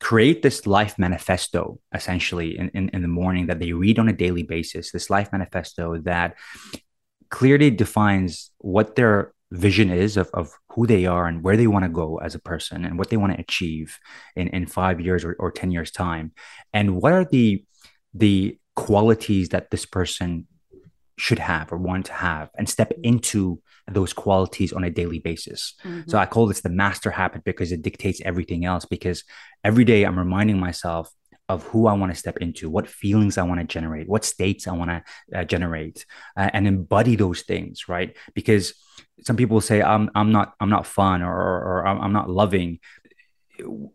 [0.00, 4.12] create this life manifesto essentially in, in, in, the morning that they read on a
[4.12, 6.36] daily basis this life manifesto that
[7.30, 11.84] clearly defines what their vision is of, of who they are and where they want
[11.84, 13.98] to go as a person and what they want to achieve
[14.36, 16.32] in, in five years or, or 10 years time.
[16.72, 17.64] And what are the
[18.12, 20.46] the qualities that this person
[21.16, 25.74] should have or want to have and step into those qualities on a daily basis.
[25.84, 26.10] Mm-hmm.
[26.10, 28.84] So I call this the master habit because it dictates everything else.
[28.84, 29.24] Because
[29.62, 31.10] every day I'm reminding myself
[31.48, 34.66] of who I want to step into, what feelings I want to generate, what states
[34.66, 38.16] I want to uh, generate, uh, and embody those things, right?
[38.34, 38.72] Because
[39.22, 42.78] some people say I'm I'm not I'm not fun or, or, or I'm not loving,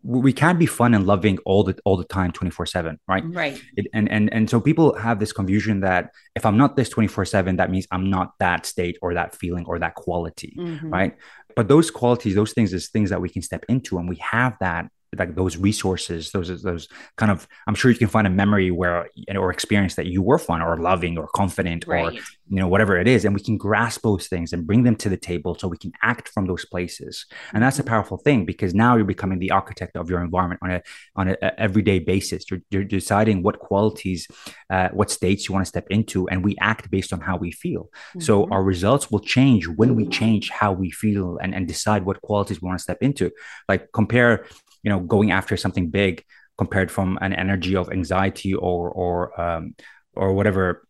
[0.02, 3.24] we can't be fun and loving all the all the time 24 7 right?
[3.26, 3.62] Right.
[3.76, 7.24] It, and and and so people have this confusion that if i'm not this 24
[7.24, 10.90] 7 that means i'm not that state or that feeling or that quality mm-hmm.
[10.90, 11.16] right?
[11.56, 14.56] But those qualities those things is things that we can step into and we have
[14.60, 18.70] that like those resources those those kind of i'm sure you can find a memory
[18.70, 22.04] where or experience that you were fun or loving or confident right.
[22.04, 24.94] or you know whatever it is and we can grasp those things and bring them
[24.94, 27.90] to the table so we can act from those places and that's a mm-hmm.
[27.90, 30.82] powerful thing because now you're becoming the architect of your environment on a
[31.16, 34.28] on a, everyday basis you're, you're deciding what qualities
[34.70, 37.50] uh, what states you want to step into and we act based on how we
[37.50, 38.20] feel mm-hmm.
[38.20, 42.20] so our results will change when we change how we feel and, and decide what
[42.22, 43.30] qualities we want to step into
[43.68, 44.46] like compare
[44.82, 46.24] you know going after something big
[46.58, 49.74] compared from an energy of anxiety or or um,
[50.14, 50.86] or whatever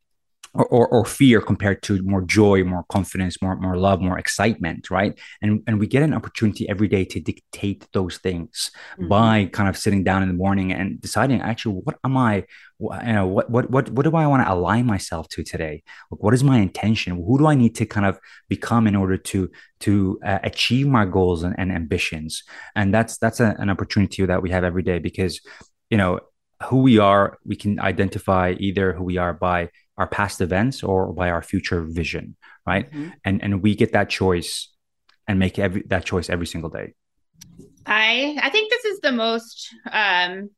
[0.55, 4.91] or, or, or, fear compared to more joy, more confidence, more more love, more excitement,
[4.91, 5.19] right?
[5.43, 9.09] And and we get an opportunity every day to dictate those things mm-hmm.
[9.09, 12.45] by kind of sitting down in the morning and deciding actually what am I,
[12.81, 15.83] you know, what what what what do I want to align myself to today?
[16.11, 17.17] Like, what is my intention?
[17.17, 21.05] Who do I need to kind of become in order to to uh, achieve my
[21.05, 22.43] goals and, and ambitions?
[22.75, 25.41] And that's that's a, an opportunity that we have every day because
[25.91, 26.21] you know
[26.65, 31.13] who we are, we can identify either who we are by our past events or
[31.13, 32.35] by our future vision,
[32.67, 32.91] right?
[32.91, 33.09] Mm-hmm.
[33.25, 34.69] And and we get that choice
[35.29, 36.95] and make every that choice every single day.
[37.85, 40.49] I I think this is the most um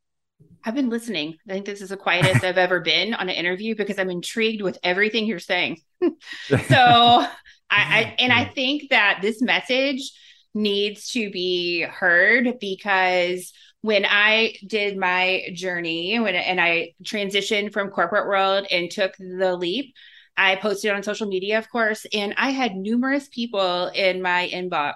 [0.65, 1.39] I've been listening.
[1.49, 4.63] I think this is the quietest I've ever been on an interview because I'm intrigued
[4.63, 5.79] with everything you're saying.
[6.47, 7.27] so I,
[7.71, 10.13] I and I think that this message
[10.55, 17.91] needs to be heard because when I did my journey when and I transitioned from
[17.91, 19.95] corporate world and took the leap,
[20.37, 24.95] I posted on social media, of course, and I had numerous people in my inbox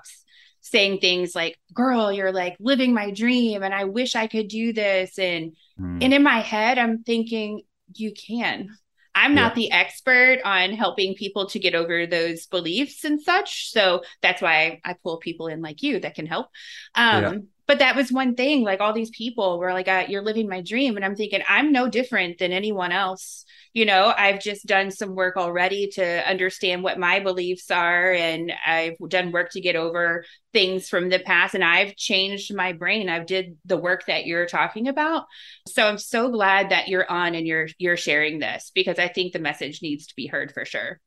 [0.61, 4.73] saying things like, "Girl, you're like living my dream and I wish I could do
[4.73, 6.03] this." And mm.
[6.03, 8.71] and in my head, I'm thinking, "You can."
[9.19, 13.73] I'm not the expert on helping people to get over those beliefs and such.
[13.73, 16.49] So that's why I pull people in like you that can help.
[16.95, 17.35] Um, yeah
[17.67, 20.61] but that was one thing like all these people were like uh, you're living my
[20.61, 23.45] dream and i'm thinking i'm no different than anyone else
[23.77, 24.11] you know?
[24.17, 29.33] I've just done some work already to understand what my beliefs are and i've done
[29.33, 30.25] work to get over
[30.55, 33.11] things from the past and i've changed my brain.
[33.11, 35.27] I've did the work that you're talking about.
[35.69, 39.35] So i'm so glad that you're on and you're you're sharing this because i think
[39.35, 40.99] the message needs to be heard for sure.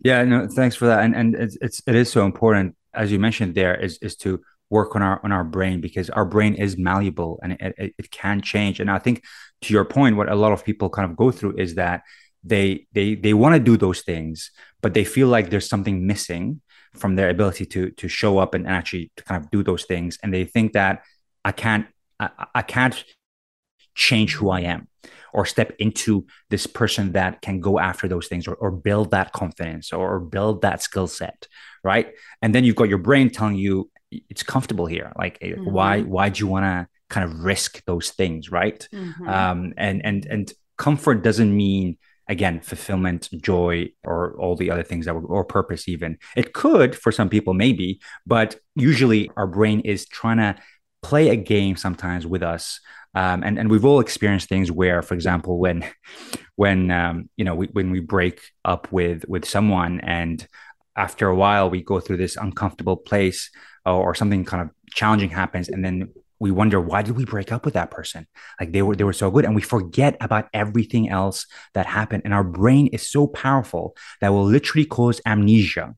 [0.00, 1.04] Yeah no thanks for that.
[1.04, 4.40] And and it's, it's it is so important as you mentioned there is is to
[4.76, 8.10] work on our on our brain because our brain is malleable and it, it, it,
[8.10, 8.76] can change.
[8.80, 9.16] And i think
[9.62, 11.98] to your point what a lot of people kind of go through is that
[12.52, 14.36] they they they want to do those things
[14.82, 16.44] but they feel like there's something missing
[17.00, 20.12] from their ability to to show up and actually to kind of do those things.
[20.22, 20.94] And they think that
[21.50, 21.86] i can't
[22.24, 22.28] i,
[22.60, 22.96] I can't
[24.06, 24.80] change who i am
[25.36, 26.12] or step into
[26.52, 30.56] this person that can go after those things or, or build that confidence or build
[30.62, 31.40] that skill set
[31.84, 32.14] right?
[32.42, 33.90] And then you've got your brain telling you
[34.28, 35.70] it's comfortable here like eh, mm-hmm.
[35.70, 39.28] why why do you want to kind of risk those things right mm-hmm.
[39.28, 41.96] um and and and comfort doesn't mean
[42.28, 46.96] again fulfillment joy or all the other things that were or purpose even it could
[46.96, 50.54] for some people maybe but usually our brain is trying to
[51.02, 52.80] play a game sometimes with us
[53.14, 55.84] um, and and we've all experienced things where for example when
[56.56, 60.46] when um, you know we, when we break up with with someone and
[60.96, 63.50] after a while we go through this uncomfortable place
[63.92, 66.08] or something kind of challenging happens and then
[66.44, 68.26] we wonder why did we break up with that person?
[68.60, 72.22] Like they were they were so good and we forget about everything else that happened
[72.24, 75.94] and our brain is so powerful that will literally cause amnesia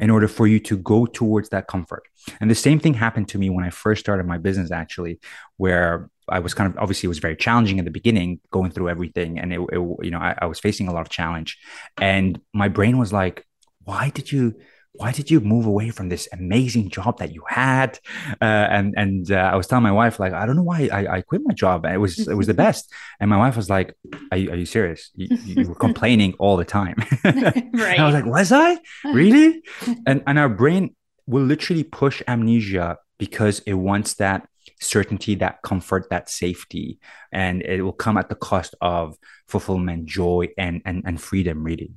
[0.00, 2.04] in order for you to go towards that comfort.
[2.40, 5.18] And the same thing happened to me when i first started my business actually
[5.56, 8.90] where i was kind of obviously it was very challenging in the beginning going through
[8.90, 11.58] everything and it, it you know I, I was facing a lot of challenge.
[11.96, 13.46] And my brain was like
[13.84, 14.54] why did you
[14.92, 17.98] why did you move away from this amazing job that you had?
[18.40, 21.16] Uh, and and uh, I was telling my wife like I don't know why I,
[21.16, 21.86] I quit my job.
[21.86, 22.92] It was it was the best.
[23.20, 23.94] And my wife was like,
[24.32, 25.10] "Are you, are you serious?
[25.14, 28.00] You, you were complaining all the time." right.
[28.00, 29.62] I was like, "Was I really?"
[30.06, 34.48] And and our brain will literally push amnesia because it wants that
[34.80, 36.98] certainty, that comfort, that safety,
[37.32, 41.62] and it will come at the cost of fulfillment, joy, and and and freedom.
[41.62, 41.92] Really.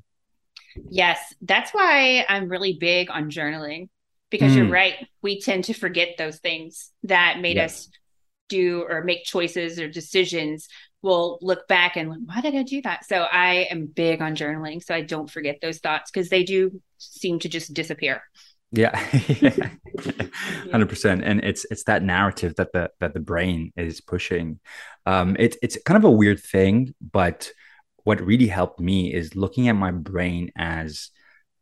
[0.89, 3.89] Yes, that's why I'm really big on journaling
[4.29, 4.57] because mm.
[4.57, 5.07] you're right.
[5.21, 7.89] We tend to forget those things that made us
[8.49, 10.67] do or make choices or decisions.
[11.01, 13.05] We'll look back and why did I do that?
[13.05, 16.81] So I am big on journaling so I don't forget those thoughts because they do
[16.97, 18.23] seem to just disappear.
[18.71, 18.97] Yeah,
[20.71, 21.23] hundred percent.
[21.23, 24.59] And it's it's that narrative that the that the brain is pushing.
[25.05, 27.51] Um, it's it's kind of a weird thing, but
[28.03, 31.09] what really helped me is looking at my brain as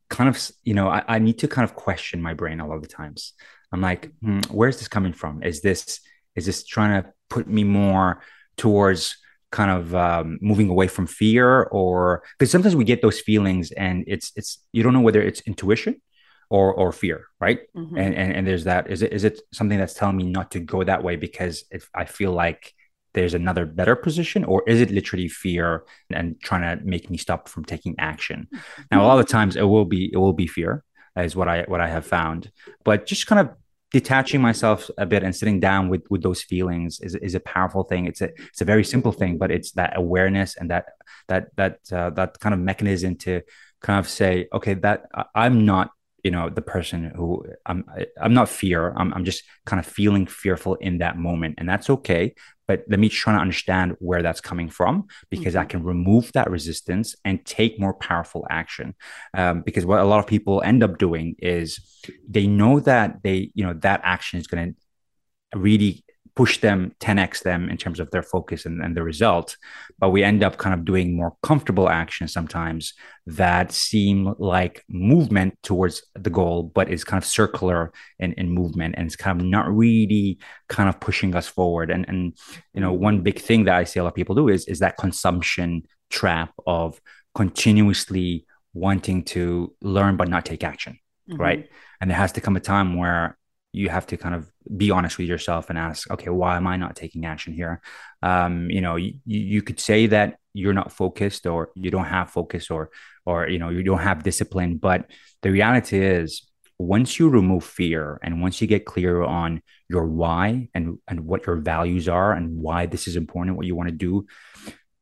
[0.09, 2.75] kind of you know I, I need to kind of question my brain a lot
[2.75, 3.33] of the times.
[3.71, 5.43] I'm like hmm, where's this coming from?
[5.43, 6.01] Is this
[6.35, 8.21] is this trying to put me more
[8.57, 9.17] towards
[9.51, 14.05] kind of um, moving away from fear or because sometimes we get those feelings and
[14.07, 16.01] it's it's you don't know whether it's intuition
[16.49, 17.59] or or fear right?
[17.75, 17.97] Mm-hmm.
[17.97, 18.89] and, and and there's that.
[18.89, 21.89] Is it is it something that's telling me not to go that way because if
[21.95, 22.73] i feel like
[23.13, 27.47] there's another better position or is it literally fear and trying to make me stop
[27.47, 28.47] from taking action?
[28.91, 30.83] Now a lot of times it will be it will be fear
[31.17, 32.51] is what i what i have found.
[32.83, 33.55] But just kind of
[33.91, 37.83] detaching myself a bit and sitting down with with those feelings is, is a powerful
[37.83, 38.05] thing.
[38.05, 40.85] It's a it's a very simple thing but it's that awareness and that
[41.27, 43.41] that that uh, that kind of mechanism to
[43.81, 45.89] kind of say okay that i'm not
[46.23, 47.85] you know the person who i'm
[48.21, 51.89] i'm not fear i'm, I'm just kind of feeling fearful in that moment and that's
[51.89, 52.33] okay
[52.71, 55.63] but let me try to understand where that's coming from because mm-hmm.
[55.63, 58.95] I can remove that resistance and take more powerful action.
[59.33, 61.81] Um, because what a lot of people end up doing is
[62.29, 66.05] they know that they, you know, that action is going to really
[66.35, 69.57] push them 10x them in terms of their focus and, and the result
[69.99, 72.93] but we end up kind of doing more comfortable actions sometimes
[73.25, 78.95] that seem like movement towards the goal but is kind of circular in, in movement
[78.97, 82.37] and it's kind of not really kind of pushing us forward and and
[82.73, 84.79] you know one big thing that i see a lot of people do is is
[84.79, 86.99] that consumption trap of
[87.35, 90.97] continuously wanting to learn but not take action
[91.29, 91.41] mm-hmm.
[91.41, 91.69] right
[91.99, 93.37] and there has to come a time where
[93.73, 96.75] you have to kind of be honest with yourself and ask okay why am i
[96.75, 97.81] not taking action here?
[98.21, 102.29] Um, you know you, you could say that you're not focused or you don't have
[102.29, 102.89] focus or
[103.25, 105.09] or you know you don't have discipline but
[105.41, 106.47] the reality is
[106.77, 111.45] once you remove fear and once you get clear on your why and and what
[111.45, 114.25] your values are and why this is important what you want to do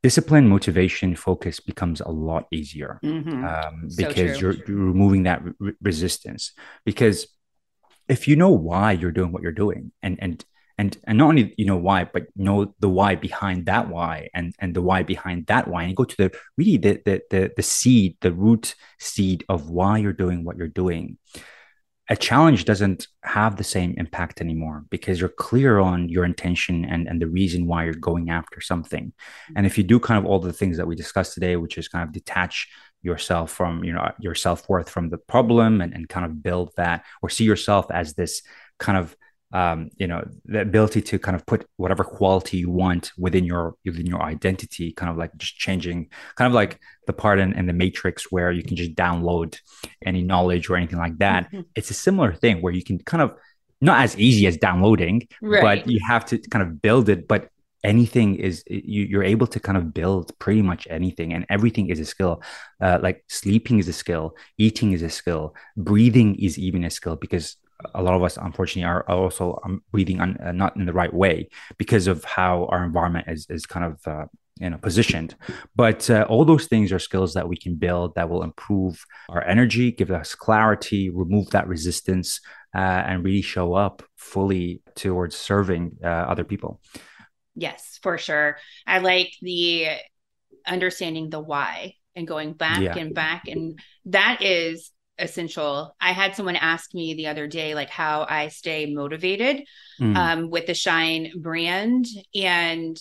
[0.01, 3.43] discipline motivation focus becomes a lot easier mm-hmm.
[3.43, 6.53] um, because so you're, you're, removing that re- resistance.
[6.85, 7.27] Because
[8.09, 10.43] if you know why you're doing what you're doing and and
[10.77, 14.53] and and not only you know why but know the why behind that why and
[14.59, 17.63] and the why behind that why and go to the really the the the, the
[17.63, 21.17] seed the root seed of why you're doing what you're doing
[22.11, 27.07] a challenge doesn't have the same impact anymore because you're clear on your intention and,
[27.07, 29.13] and the reason why you're going after something.
[29.55, 31.87] And if you do kind of all the things that we discussed today, which is
[31.87, 32.67] kind of detach
[33.01, 37.05] yourself from you know your self-worth from the problem and, and kind of build that
[37.21, 38.41] or see yourself as this
[38.77, 39.15] kind of
[39.51, 43.75] um, you know the ability to kind of put whatever quality you want within your
[43.83, 47.65] within your identity kind of like just changing kind of like the part in, in
[47.65, 49.57] the matrix where you can just download
[50.05, 51.61] any knowledge or anything like that mm-hmm.
[51.75, 53.33] it's a similar thing where you can kind of
[53.81, 55.63] not as easy as downloading right.
[55.63, 57.49] but you have to kind of build it but
[57.83, 61.99] anything is you, you're able to kind of build pretty much anything and everything is
[61.99, 62.41] a skill.
[62.81, 67.15] Uh, like sleeping is a skill eating is a skill breathing is even a skill
[67.15, 67.57] because
[67.95, 71.13] a lot of us unfortunately are also um, breathing on, uh, not in the right
[71.13, 74.25] way because of how our environment is, is kind of uh,
[74.59, 75.35] you know positioned.
[75.75, 79.43] But uh, all those things are skills that we can build that will improve our
[79.43, 82.41] energy give us clarity remove that resistance
[82.75, 86.81] uh, and really show up fully towards serving uh, other people
[87.59, 88.57] Yes, for sure.
[88.87, 89.87] I like the
[90.65, 92.97] understanding the why and going back yeah.
[92.97, 93.47] and back.
[93.47, 95.95] And that is essential.
[95.99, 99.63] I had someone ask me the other day, like how I stay motivated
[99.99, 100.15] mm.
[100.15, 102.05] um, with the Shine brand.
[102.33, 102.97] And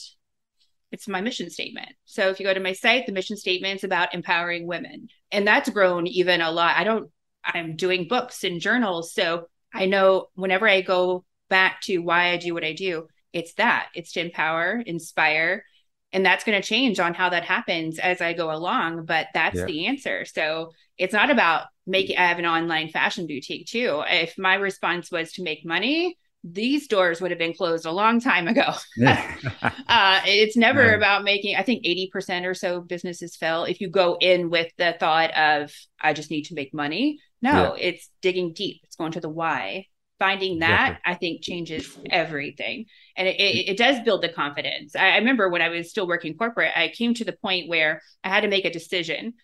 [0.90, 1.90] it's my mission statement.
[2.04, 5.08] So if you go to my site, the mission statement is about empowering women.
[5.30, 6.76] And that's grown even a lot.
[6.76, 7.10] I don't,
[7.44, 9.12] I'm doing books and journals.
[9.14, 13.54] So I know whenever I go back to why I do what I do, it's
[13.54, 15.64] that it's to empower inspire
[16.12, 19.56] and that's going to change on how that happens as i go along but that's
[19.56, 19.64] yeah.
[19.64, 24.36] the answer so it's not about making i have an online fashion boutique too if
[24.38, 28.46] my response was to make money these doors would have been closed a long time
[28.46, 28.62] ago.
[29.04, 30.94] uh, it's never right.
[30.94, 34.96] about making, I think 80% or so businesses fail if you go in with the
[34.98, 37.18] thought of, I just need to make money.
[37.42, 37.88] No, yeah.
[37.88, 39.86] it's digging deep, it's going to the why
[40.18, 41.12] finding that exactly.
[41.12, 42.86] i think changes everything.
[43.16, 44.94] And it, it, it, does build the confidence.
[44.94, 48.02] I, I remember when i was still working corporate i came to the point where
[48.24, 49.34] i had to make a decision.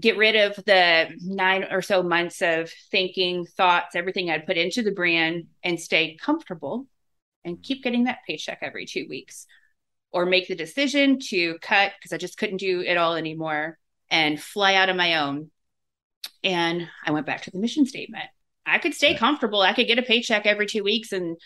[0.00, 4.82] Get rid of the nine or so months of thinking thoughts everything i'd put into
[4.82, 6.86] the brand and stay comfortable
[7.44, 9.46] and keep getting that paycheck every two weeks.
[10.12, 13.78] Or make the decision to cut because i just couldn't do it all anymore
[14.10, 15.50] and fly out on my own.
[16.44, 18.30] And i went back to the mission statement
[18.66, 19.60] I could stay comfortable.
[19.60, 21.36] I could get a paycheck every two weeks and,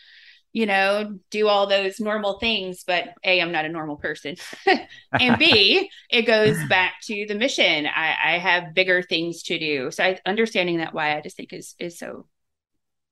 [0.52, 2.84] you know, do all those normal things.
[2.86, 4.36] But A, I'm not a normal person.
[5.12, 7.86] and B, it goes back to the mission.
[7.86, 9.90] I, I have bigger things to do.
[9.90, 12.26] So I, understanding that why I just think is is so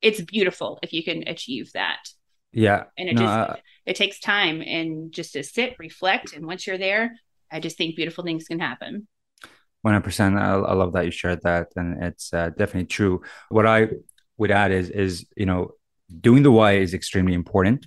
[0.02, 2.08] it's beautiful if you can achieve that.
[2.52, 2.84] Yeah.
[2.96, 6.32] And it no, just uh, it takes time and just to sit, reflect.
[6.32, 7.16] And once you're there,
[7.50, 9.08] I just think beautiful things can happen.
[9.86, 10.38] 100%.
[10.38, 11.68] I, I love that you shared that.
[11.76, 13.22] And it's uh, definitely true.
[13.48, 13.88] What I
[14.36, 15.72] would add is, is, you know,
[16.20, 17.86] doing the why is extremely important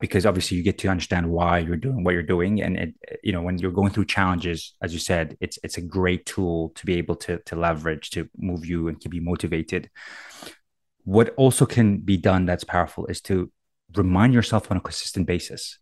[0.00, 3.32] because obviously you get to understand why you're doing what you're doing and it, you
[3.32, 6.86] know when you're going through challenges as you said it's it's a great tool to
[6.86, 9.90] be able to to leverage to move you and keep you motivated
[11.04, 13.50] what also can be done that's powerful is to
[13.96, 15.78] remind yourself on a consistent basis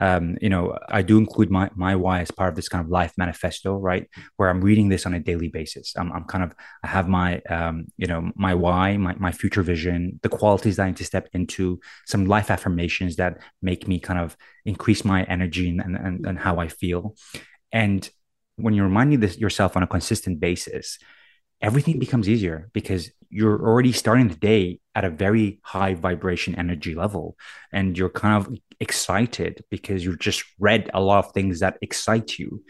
[0.00, 2.90] um, you know, I do include my my why as part of this kind of
[2.90, 4.08] life manifesto, right?
[4.36, 5.94] Where I'm reading this on a daily basis.
[5.96, 9.62] I'm, I'm kind of I have my um, you know my why, my my future
[9.62, 14.00] vision, the qualities that I need to step into, some life affirmations that make me
[14.00, 17.14] kind of increase my energy and and, and how I feel.
[17.70, 18.08] And
[18.56, 20.98] when you're reminding this yourself on a consistent basis,
[21.64, 26.94] everything becomes easier because you're already starting the day at a very high vibration energy
[26.94, 27.36] level
[27.72, 32.38] and you're kind of excited because you've just read a lot of things that excite
[32.38, 32.62] you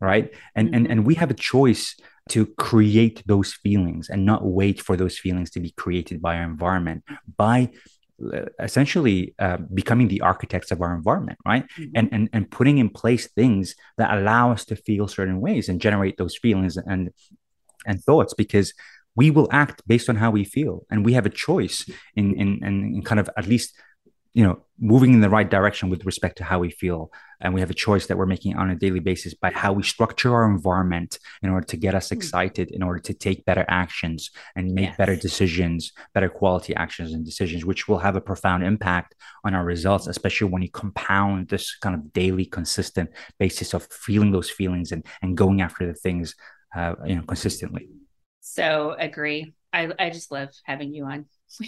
[0.00, 0.76] right and mm-hmm.
[0.76, 1.96] and and we have a choice
[2.28, 6.44] to create those feelings and not wait for those feelings to be created by our
[6.44, 7.02] environment
[7.36, 7.68] by
[8.32, 11.96] uh, essentially uh, becoming the architects of our environment right mm-hmm.
[11.96, 15.80] and, and and putting in place things that allow us to feel certain ways and
[15.80, 17.10] generate those feelings and
[17.86, 18.72] and thoughts because
[19.14, 22.64] we will act based on how we feel and we have a choice in in,
[22.64, 23.74] in kind of at least
[24.36, 27.10] you know moving in the right direction with respect to how we feel
[27.40, 29.82] and we have a choice that we're making on a daily basis by how we
[29.82, 32.16] structure our environment in order to get us hmm.
[32.16, 34.96] excited in order to take better actions and make yes.
[34.98, 39.64] better decisions better quality actions and decisions which will have a profound impact on our
[39.64, 43.08] results especially when you compound this kind of daily consistent
[43.38, 46.34] basis of feeling those feelings and and going after the things
[46.76, 47.88] uh, you know consistently.
[48.40, 49.54] So agree.
[49.72, 51.64] I, I just love having you on so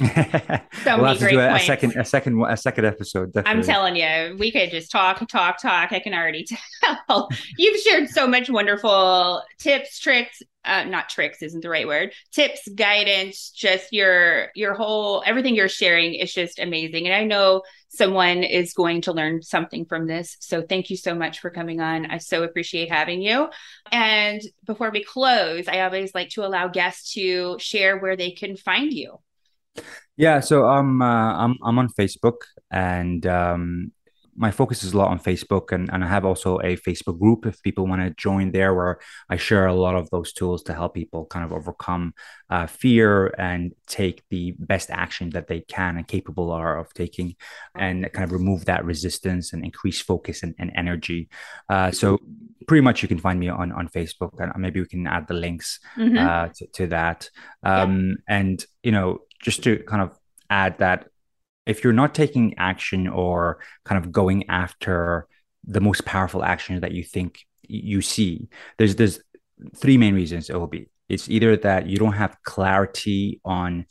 [0.86, 3.32] we'll many great a, a, second, a second, a second episode.
[3.32, 3.60] Definitely.
[3.60, 5.92] I'm telling you, we could just talk, talk, talk.
[5.92, 6.46] I can already
[7.08, 7.28] tell.
[7.56, 10.42] You've shared so much wonderful tips, tricks.
[10.64, 12.12] Uh, not tricks isn't the right word.
[12.32, 17.06] Tips, guidance, just your your whole everything you're sharing is just amazing.
[17.06, 20.36] And I know someone is going to learn something from this.
[20.40, 22.06] So thank you so much for coming on.
[22.06, 23.48] I so appreciate having you.
[23.90, 28.56] And before we close, I always like to allow guests to share where they can
[28.56, 29.18] find you.
[30.16, 32.38] Yeah, so I'm uh, I'm I'm on Facebook,
[32.70, 33.92] and um,
[34.38, 37.44] my focus is a lot on Facebook, and, and I have also a Facebook group
[37.44, 38.98] if people want to join there, where
[39.28, 42.14] I share a lot of those tools to help people kind of overcome
[42.48, 47.34] uh, fear and take the best action that they can and capable are of taking,
[47.74, 51.28] and kind of remove that resistance and increase focus and, and energy.
[51.68, 52.18] Uh, so
[52.66, 55.34] pretty much you can find me on on Facebook, and maybe we can add the
[55.34, 56.16] links mm-hmm.
[56.16, 57.28] uh, to, to, that.
[57.64, 58.36] Um, yeah.
[58.36, 60.18] And you know just to kind of
[60.50, 61.08] add that
[61.66, 65.26] if you're not taking action or kind of going after
[65.64, 69.20] the most powerful action that you think you see, there's there's
[69.76, 70.88] three main reasons it will be.
[71.08, 73.86] It's either that you don't have clarity on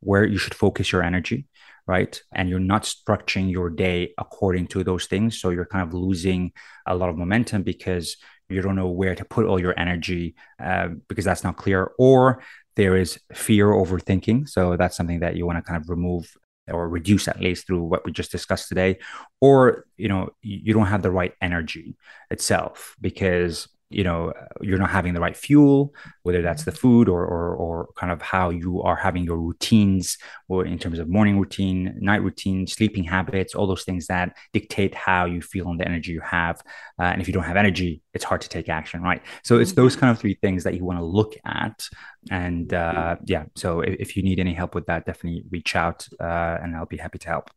[0.00, 1.46] where you should focus your energy,
[1.86, 2.20] right?
[2.34, 5.40] And you're not structuring your day according to those things.
[5.40, 6.52] So you're kind of losing
[6.86, 8.16] a lot of momentum because
[8.48, 11.92] you don't know where to put all your energy uh, because that's not clear.
[11.98, 12.42] Or
[12.76, 14.48] there is fear overthinking.
[14.48, 16.36] So that's something that you want to kind of remove
[16.68, 18.98] or reduce at least through what we just discussed today.
[19.40, 21.96] Or, you know, you don't have the right energy
[22.30, 27.24] itself because you know you're not having the right fuel whether that's the food or,
[27.24, 30.18] or or kind of how you are having your routines
[30.48, 34.94] or in terms of morning routine night routine sleeping habits all those things that dictate
[34.94, 36.62] how you feel and the energy you have.
[36.98, 39.22] Uh, and if you don't have energy it's hard to take action right?
[39.42, 41.86] So it's those kind of three things that you want to look at.
[42.30, 46.06] And uh, yeah so if, if, you need any help with that definitely reach out
[46.20, 47.50] uh, and i'll be happy to help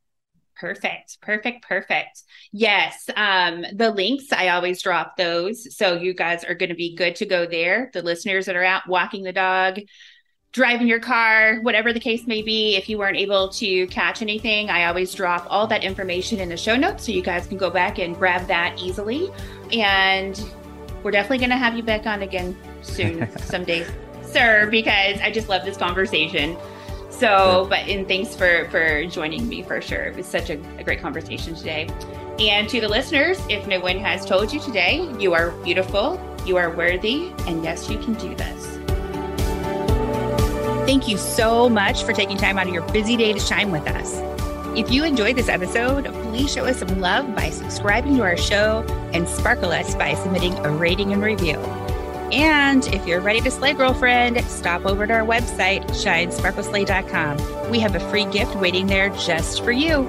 [0.55, 1.19] Perfect.
[1.21, 1.67] Perfect.
[1.67, 2.23] Perfect.
[2.51, 3.09] Yes.
[3.15, 5.75] Um, the links, I always drop those.
[5.75, 7.89] So you guys are going to be good to go there.
[7.93, 9.79] The listeners that are out walking the dog,
[10.53, 14.69] driving your car, whatever the case may be, if you weren't able to catch anything,
[14.69, 17.69] I always drop all that information in the show notes so you guys can go
[17.69, 19.29] back and grab that easily.
[19.73, 20.41] And
[21.03, 23.85] we're definitely going to have you back on again soon, someday,
[24.23, 26.55] sir, because I just love this conversation.
[27.17, 30.03] So, but and thanks for for joining me for sure.
[30.03, 31.89] It was such a, a great conversation today.
[32.39, 36.57] And to the listeners, if no one has told you today, you are beautiful, you
[36.57, 38.75] are worthy, and yes, you can do this.
[40.85, 43.87] Thank you so much for taking time out of your busy day to shine with
[43.87, 44.21] us.
[44.77, 48.85] If you enjoyed this episode, please show us some love by subscribing to our show
[49.13, 51.55] and sparkle us by submitting a rating and review.
[52.31, 57.69] And if you're ready to slay, girlfriend, stop over to our website, shinesparkleslay.com.
[57.71, 60.03] We have a free gift waiting there just for you.